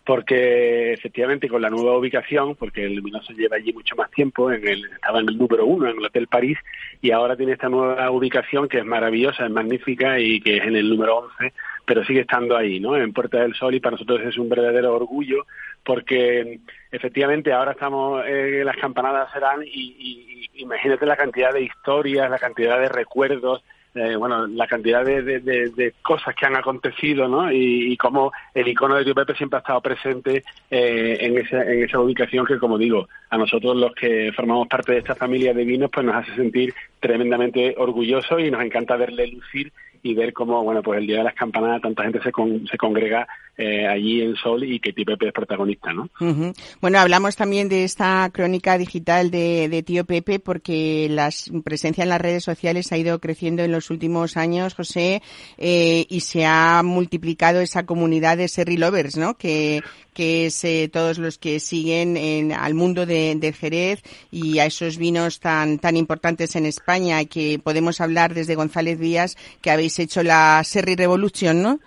[0.09, 4.67] porque efectivamente con la nueva ubicación, porque el Luminoso lleva allí mucho más tiempo, en
[4.67, 6.57] el, estaba en el número uno, en el Hotel París,
[6.99, 10.75] y ahora tiene esta nueva ubicación que es maravillosa, es magnífica y que es en
[10.75, 11.53] el número 11,
[11.85, 12.97] pero sigue estando ahí, ¿no?
[12.97, 15.45] En Puerta del Sol y para nosotros es un verdadero orgullo
[15.83, 16.59] porque
[16.91, 22.31] efectivamente ahora estamos, eh, las campanadas serán y, y, y imagínate la cantidad de historias,
[22.31, 23.63] la cantidad de recuerdos,
[23.95, 27.51] eh, bueno, la cantidad de, de, cosas que han acontecido, ¿no?
[27.51, 31.63] Y, y cómo el icono de Tío Pepe siempre ha estado presente eh, en, esa,
[31.63, 35.53] en esa ubicación que, como digo, a nosotros los que formamos parte de esta familia
[35.53, 39.71] de vinos, pues nos hace sentir tremendamente orgullosos y nos encanta verle lucir
[40.03, 42.77] y ver cómo, bueno, pues el día de las campanadas tanta gente se, con, se
[42.77, 43.27] congrega
[43.57, 46.09] eh, allí en Sol y que Tío Pepe es protagonista, ¿no?
[46.21, 46.53] Uh.
[46.79, 51.29] Bueno, hablamos también de esta crónica digital de, de, Tío Pepe porque la
[51.65, 55.21] presencia en las redes sociales ha ido creciendo en los últimos años, José,
[55.57, 59.33] eh, y se ha multiplicado esa comunidad de Serry Lovers, ¿no?
[59.33, 59.81] Que,
[60.19, 64.97] que es eh, todos los que siguen en, al mundo de, Jerez y a esos
[64.97, 70.21] vinos tan, tan importantes en España que podemos hablar desde González Díaz que habéis hecho
[70.21, 71.79] la Serry Revolution, ¿no?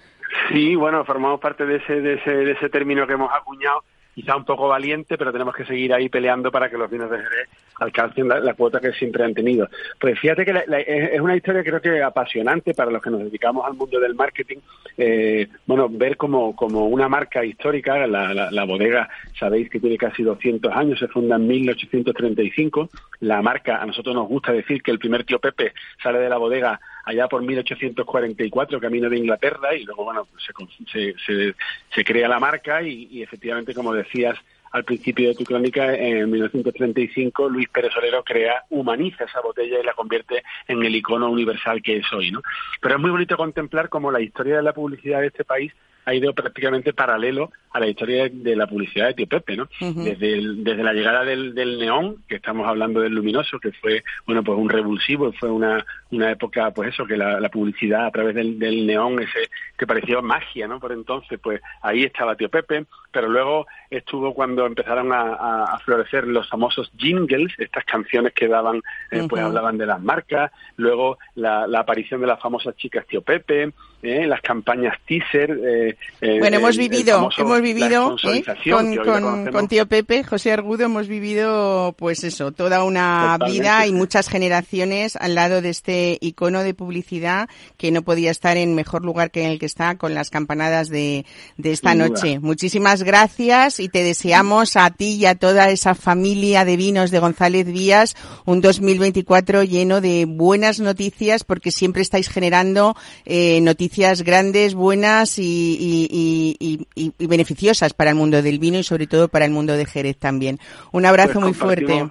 [0.48, 3.84] Sí, bueno, formamos parte de ese, de ese, de ese término que hemos acuñado,
[4.14, 7.18] quizá un poco valiente, pero tenemos que seguir ahí peleando para que los vinos de
[7.18, 7.48] Jerez
[7.80, 9.68] alcancen la, la cuota que siempre han tenido.
[9.98, 13.66] Pues fíjate que la, es una historia creo que apasionante para los que nos dedicamos
[13.66, 14.58] al mundo del marketing.
[14.96, 19.08] Eh, bueno, ver como, como una marca histórica, la, bodega,
[19.38, 22.90] sabéis que tiene casi 200 años, se funda en 1835.
[23.20, 26.38] La marca, a nosotros nos gusta decir que el primer tío Pepe sale de la
[26.38, 30.52] bodega allá por 1844, camino de Inglaterra, y luego, bueno, se,
[30.92, 31.54] se, se,
[31.94, 34.38] se crea la marca y, y efectivamente, como decías,
[34.72, 39.84] al principio de tu crónica, en 1935, Luis Pérez Solero crea, humaniza esa botella y
[39.84, 42.42] la convierte en el icono universal que es hoy, ¿no?
[42.80, 45.72] Pero es muy bonito contemplar cómo la historia de la publicidad de este país
[46.04, 49.64] ha ido prácticamente paralelo a la historia de la publicidad de Tío Pepe, ¿no?
[49.80, 50.04] Uh -huh.
[50.04, 54.02] desde, el, desde la llegada del, del, neón, que estamos hablando del luminoso, que fue,
[54.26, 58.10] bueno, pues un revulsivo, fue una, una época, pues eso, que la, la publicidad a
[58.10, 59.48] través del, del, neón, ese
[59.78, 60.78] que parecía magia, ¿no?
[60.80, 65.78] Por entonces, pues ahí estaba Tío Pepe, pero luego estuvo cuando empezaron a, a, a
[65.78, 68.76] florecer los famosos jingles, estas canciones que daban,
[69.10, 69.28] eh, uh -huh.
[69.28, 73.72] pues hablaban de las marcas, luego la, la aparición de las famosas chicas Tío Pepe,
[74.02, 75.96] eh, las campañas teaser.
[76.20, 78.42] Eh, bueno, hemos vivido, famoso, hemos vivido ¿eh?
[78.68, 83.60] con, con, con, tío Pepe, José Argudo, hemos vivido, pues eso, toda una Totalmente.
[83.60, 88.56] vida y muchas generaciones al lado de este icono de publicidad que no podía estar
[88.56, 91.24] en mejor lugar que en el que está con las campanadas de,
[91.56, 92.28] de esta Sin noche.
[92.30, 92.40] Duda.
[92.40, 97.20] Muchísimas gracias y te deseamos a ti y a toda esa familia de vinos de
[97.20, 102.96] González Vías un 2024 lleno de buenas noticias porque siempre estáis generando
[103.26, 108.78] eh, noticias noticias grandes, buenas y, y, y, y, beneficiosas para el mundo del vino
[108.78, 110.58] y sobre todo para el mundo de Jerez también.
[110.92, 112.10] Un abrazo pues muy fuerte.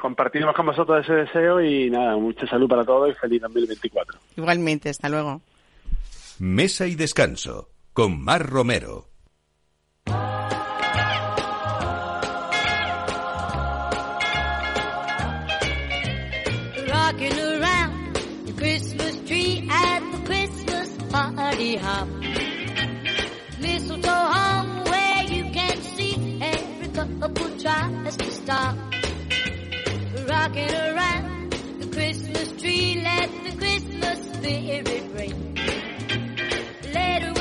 [0.00, 4.18] Compartimos con vosotros ese deseo y nada, mucha salud para todos y feliz 2024.
[4.36, 5.40] Igualmente, hasta luego.
[6.40, 9.06] Mesa y descanso con Mar Romero.
[21.76, 22.08] Hop.
[23.60, 28.76] Mistletoe hung where you can see every couple tries to stop.
[30.28, 35.58] Rocking around the Christmas tree, let the Christmas spirit ring.
[36.92, 37.39] Later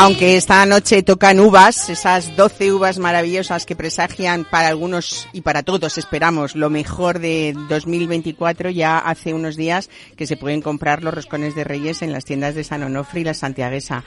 [0.00, 5.62] Aunque esta noche tocan uvas, esas 12 uvas maravillosas que presagian para algunos y para
[5.62, 11.12] todos, esperamos, lo mejor de 2024, ya hace unos días que se pueden comprar los
[11.12, 14.02] roscones de Reyes en las tiendas de San Onofre y la Santiaguesa.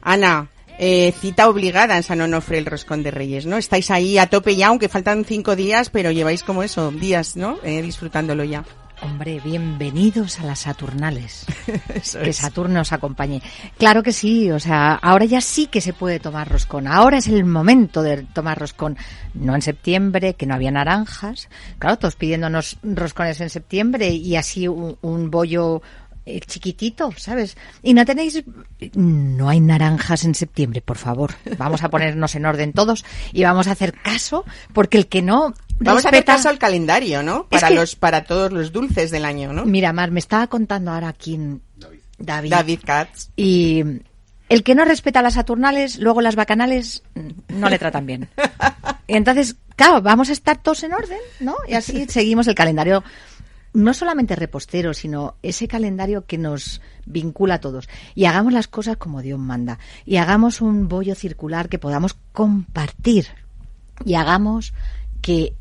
[0.00, 3.58] Ana, eh, cita obligada en San Onofre el roscón de Reyes, ¿no?
[3.58, 7.58] Estáis ahí a tope ya, aunque faltan cinco días, pero lleváis como eso, días, ¿no?
[7.64, 8.64] Eh, disfrutándolo ya.
[9.02, 11.44] Hombre, bienvenidos a las Saturnales.
[11.94, 12.32] Eso que.
[12.32, 13.42] Saturno os acompañe.
[13.76, 16.86] Claro que sí, o sea, ahora ya sí que se puede tomar roscón.
[16.86, 18.96] Ahora es el momento de tomar roscón.
[19.34, 21.48] No en septiembre, que no había naranjas.
[21.78, 25.82] Claro, todos pidiéndonos roscones en septiembre y así un, un bollo
[26.26, 27.54] eh, chiquitito, ¿sabes?
[27.82, 28.42] Y no tenéis,
[28.94, 31.34] no hay naranjas en septiembre, por favor.
[31.58, 35.52] Vamos a ponernos en orden todos y vamos a hacer caso, porque el que no
[35.80, 37.46] Vamos a hacer caso al calendario, ¿no?
[37.50, 39.64] Es Para que- los, para todos los dulces del año, ¿no?
[39.64, 41.60] Mira, Mar, me estaba contando ahora aquí en-
[42.18, 42.50] David.
[42.50, 43.28] David Katz.
[43.36, 43.82] Y
[44.48, 48.28] el que no respeta las Saturnales, luego las bacanales mm, no le tratan bien.
[49.06, 51.56] Y entonces, claro, vamos a estar todos en orden, ¿no?
[51.68, 53.04] Y así seguimos el calendario,
[53.74, 57.86] no solamente repostero, sino ese calendario que nos vincula a todos.
[58.14, 59.78] Y hagamos las cosas como Dios manda.
[60.06, 63.26] Y hagamos un bollo circular que podamos compartir.
[64.06, 64.72] Y hagamos
[65.20, 65.52] que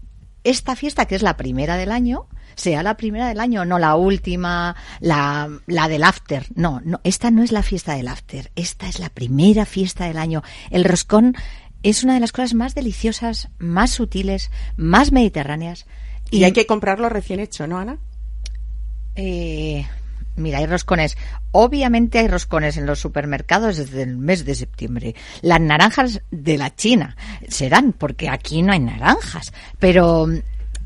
[0.44, 3.96] esta fiesta, que es la primera del año, sea la primera del año, no la
[3.96, 6.46] última, la, la del after.
[6.56, 10.18] No, no, esta no es la fiesta del after, esta es la primera fiesta del
[10.18, 10.44] año.
[10.70, 11.36] El roscón
[11.84, 15.86] es una de las cosas más deliciosas, más sutiles, más mediterráneas.
[16.32, 18.00] Y, hay que comprarlo recién hecho, ¿no, Ana?
[19.16, 19.86] Eh,
[20.36, 21.18] mira, hay roscones.
[21.52, 25.16] Obviamente hay roscones en los supermercados desde el mes de septiembre.
[25.42, 27.16] Las naranjas de la China
[27.48, 29.54] serán, porque aquí no hay naranjas.
[29.80, 30.28] Pero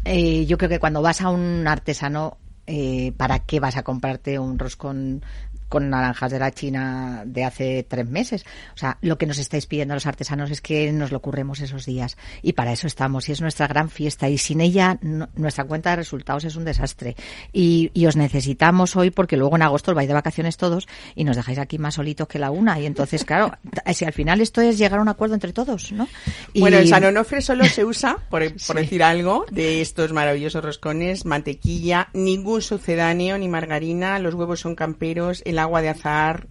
[0.06, 4.40] eh, yo creo que cuando vas a un artesano, eh, ¿para qué vas a comprarte
[4.40, 5.24] un roscón
[5.70, 8.46] con naranjas de la China de hace tres meses?
[8.76, 11.86] O sea, lo que nos estáis pidiendo los artesanos es que nos lo curremos esos
[11.86, 12.18] días.
[12.42, 13.30] Y para eso estamos.
[13.30, 14.30] Y es nuestra gran fiesta.
[14.30, 17.16] Y sin ella, no- nuestra cuenta de resultados es un desastre.
[17.54, 21.24] Y, y os necesitamos hoy porque luego en agosto os vais de vacaciones todos y
[21.24, 22.80] nos dejáis aquí más solitos que la una.
[22.80, 23.52] Y entonces, claro,
[23.94, 26.08] si al final esto es llegar a un acuerdo entre todos, ¿no?
[26.54, 28.84] Y- Bueno, en San Onofre solo se usa, por, por Sí.
[28.84, 35.42] decir algo, de estos maravillosos roscones, mantequilla, ningún sucedáneo ni margarina, los huevos son camperos,
[35.46, 36.48] el agua de azahar,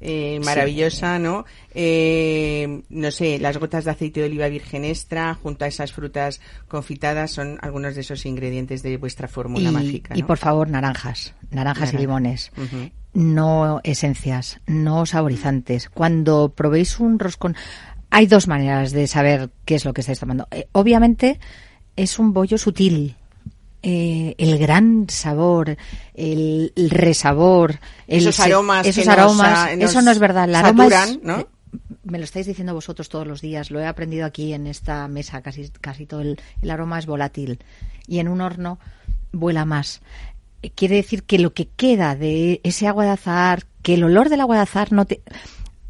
[0.00, 1.44] eh, maravillosa, ¿no?
[1.74, 6.40] Eh, no sé, las gotas de aceite de oliva virgen extra, junto a esas frutas
[6.68, 10.16] confitadas, son algunos de esos ingredientes de vuestra fórmula y, mágica.
[10.16, 12.52] y por favor, naranjas, naranjas y limones.
[13.12, 15.88] No esencias, no saborizantes.
[15.88, 17.56] Cuando probéis un roscón,
[18.10, 20.46] hay dos maneras de saber qué es lo que estáis tomando.
[20.50, 21.40] Eh, obviamente,
[21.96, 23.16] es un bollo sutil.
[23.82, 25.76] Eh, el gran sabor,
[26.14, 30.44] el, el resabor, el Esos aromas esos que aromas, nos eso no es verdad.
[30.48, 31.46] El aroma es- ¿no?
[32.04, 35.42] me lo estáis diciendo vosotros todos los días, lo he aprendido aquí en esta mesa,
[35.42, 37.58] casi, casi todo el, el aroma es volátil
[38.06, 38.78] y en un horno
[39.32, 40.00] vuela más.
[40.62, 44.28] Eh, Quiere decir que lo que queda de ese agua de azahar, que el olor
[44.30, 45.20] del agua de azahar no te...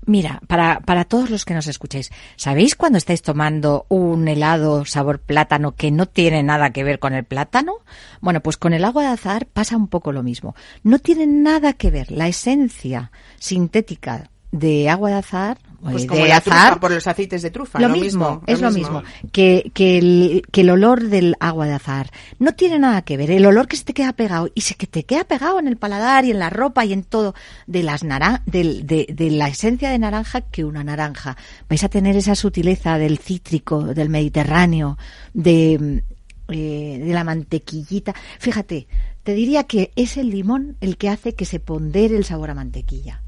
[0.09, 5.20] Mira, para, para todos los que nos escucháis, ¿sabéis cuando estáis tomando un helado sabor
[5.20, 7.80] plátano que no tiene nada que ver con el plátano?
[8.22, 10.56] Bueno, pues con el agua de azahar pasa un poco lo mismo.
[10.82, 16.28] No tiene nada que ver la esencia sintética de agua de azahar, Pues como de
[16.28, 19.03] la azahar, trufa por los aceites de trufa, lo lo mismo, es lo mismo.
[19.03, 23.16] mismo, que, que, el, que el olor del agua de azahar no tiene nada que
[23.18, 23.30] ver.
[23.30, 25.76] El olor que se te queda pegado y se que te queda pegado en el
[25.76, 27.34] paladar y en la ropa y en todo
[27.66, 31.36] de las naran del- de, de la esencia de naranja que una naranja.
[31.68, 34.96] Vais a tener esa sutileza del cítrico, del Mediterráneo,
[35.34, 36.03] de,
[36.49, 38.14] eh, de la mantequillita.
[38.38, 38.88] Fíjate,
[39.29, 42.55] te diría que es el limón el que hace que se pondere el sabor a
[42.55, 43.20] mantequilla.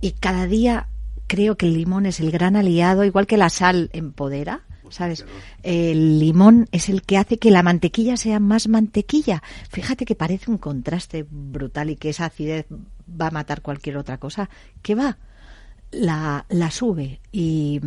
[0.00, 0.86] Y cada día
[1.26, 5.26] creo que el limón es el gran aliado, igual que la sal empodera, ¿sabes?
[5.64, 9.42] El limón es el que hace que la mantequilla sea más mantequilla.
[9.70, 12.66] Fíjate que parece un contraste brutal y que esa acidez
[13.20, 14.48] va a matar cualquier otra cosa.
[14.82, 15.18] ¿Qué va?
[15.90, 17.80] La, la sube y,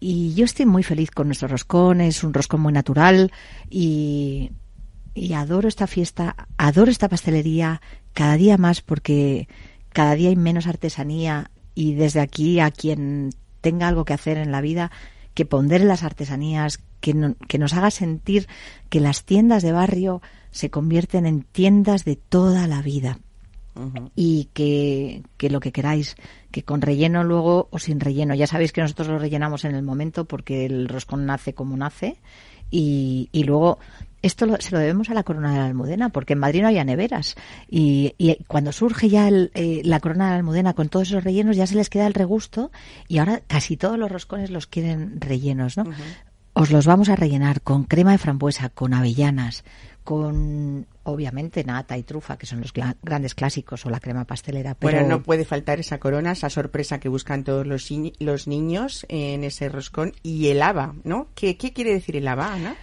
[0.00, 3.32] y yo estoy muy feliz con nuestro roscón, es un roscón muy natural
[3.70, 4.50] y,
[5.14, 7.80] y adoro esta fiesta, adoro esta pastelería
[8.12, 9.48] cada día más porque
[9.90, 14.52] cada día hay menos artesanía y desde aquí a quien tenga algo que hacer en
[14.52, 14.90] la vida
[15.34, 18.46] que pondere las artesanías, que, no- que nos haga sentir
[18.88, 23.18] que las tiendas de barrio se convierten en tiendas de toda la vida
[24.14, 26.14] y que, que lo que queráis,
[26.52, 28.34] que con relleno luego o sin relleno.
[28.36, 32.18] Ya sabéis que nosotros lo rellenamos en el momento porque el roscón nace como nace
[32.70, 33.80] y, y luego
[34.26, 36.68] esto lo- se lo debemos a la corona de la Almudena porque en Madrid no
[36.68, 37.34] había neveras
[37.68, 41.24] y, y cuando surge ya el, eh, la corona de la Almudena con todos esos
[41.24, 42.70] rellenos ya se les queda el regusto
[43.08, 45.84] y ahora casi todos los roscones los quieren rellenos, ¿no?
[46.56, 49.64] Os los vamos a rellenar con crema de frambuesa, con avellanas,
[50.04, 52.72] con obviamente nata y trufa, que son los
[53.02, 54.74] grandes clásicos, o la crema pastelera.
[54.74, 57.88] Pero Bueno, no puede faltar esa corona, esa sorpresa que buscan todos los,
[58.20, 61.28] los niños en ese roscón y el haba, ¿no?
[61.34, 62.76] ¿Qué, qué quiere decir el haba, Ana?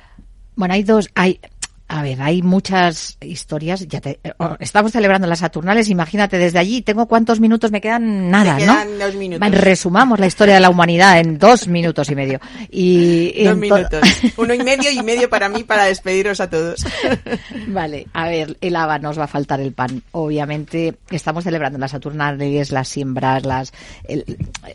[0.55, 1.39] Bueno, hay dos, hay,
[1.93, 3.85] a ver, hay muchas historias.
[3.85, 5.89] Ya te- oh, estamos celebrando las Saturnales.
[5.89, 6.81] Imagínate desde allí.
[6.81, 8.73] Tengo cuántos minutos me quedan nada, Te ¿no?
[8.73, 9.51] quedan dos minutos.
[9.51, 12.39] Resumamos la historia de la humanidad en dos minutos y medio.
[12.69, 14.01] Y Dos minutos.
[14.37, 16.85] Uno y medio y medio para mí para despediros a todos.
[17.67, 20.01] Vale, a ver, el haba nos va a faltar el pan.
[20.13, 23.73] Obviamente estamos celebrando las Saturnales, las siembras, las
[24.07, 24.23] el-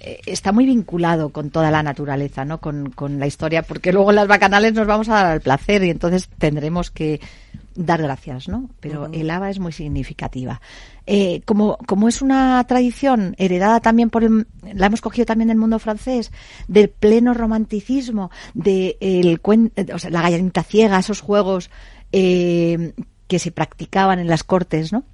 [0.00, 2.58] eh, está muy vinculado con toda la naturaleza, ¿no?
[2.60, 5.82] Con, con la historia, porque luego en las bacanales nos vamos a dar el placer
[5.82, 7.05] y entonces tendremos que
[7.74, 8.70] dar gracias, ¿no?
[8.80, 10.60] Pero el haba es muy significativa.
[11.06, 15.58] Eh, como, como es una tradición heredada también por el, la hemos cogido también del
[15.58, 16.32] mundo francés,
[16.68, 21.70] del pleno romanticismo, de el cuen- o sea, la gallinita ciega, esos juegos
[22.12, 22.92] eh,
[23.28, 25.04] que se practicaban en las cortes, ¿no?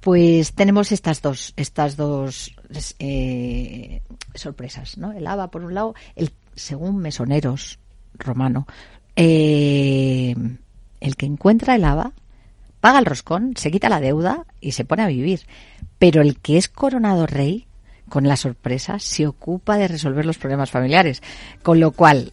[0.00, 2.54] Pues tenemos estas dos, estas dos
[3.00, 4.00] eh,
[4.34, 5.12] sorpresas, ¿no?
[5.12, 7.80] El haba por un lado, el según mesoneros
[8.14, 8.66] romano,
[9.16, 10.34] eh,
[11.00, 12.12] el que encuentra el haba
[12.80, 15.46] paga el roscón, se quita la deuda y se pone a vivir.
[15.98, 17.66] Pero el que es coronado rey,
[18.08, 21.22] con la sorpresa, se ocupa de resolver los problemas familiares.
[21.62, 22.32] Con lo cual,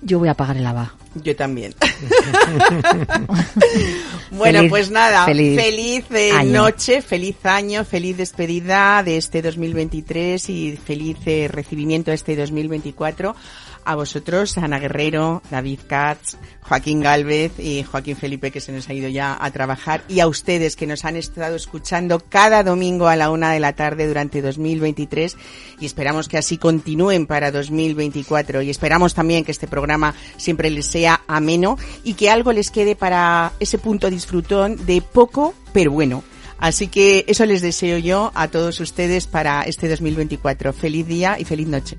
[0.00, 0.94] yo voy a pagar el haba.
[1.22, 1.74] Yo también.
[4.30, 10.48] bueno, Feliz- pues nada, feliz feliz, eh, noche, feliz año, feliz despedida de este 2023
[10.50, 13.36] y feliz eh, recibimiento de este 2024
[13.84, 18.94] a vosotros, Ana Guerrero, David Katz, Joaquín Galvez y Joaquín Felipe que se nos ha
[18.94, 23.16] ido ya a trabajar y a ustedes que nos han estado escuchando cada domingo a
[23.16, 25.36] la una de la tarde durante 2023
[25.80, 30.86] y esperamos que así continúen para 2024 y esperamos también que este programa siempre les
[30.86, 36.22] sea ameno y que algo les quede para ese punto disfrutón de poco pero bueno.
[36.58, 40.72] Así que eso les deseo yo a todos ustedes para este 2024.
[40.72, 41.98] Feliz día y feliz noche.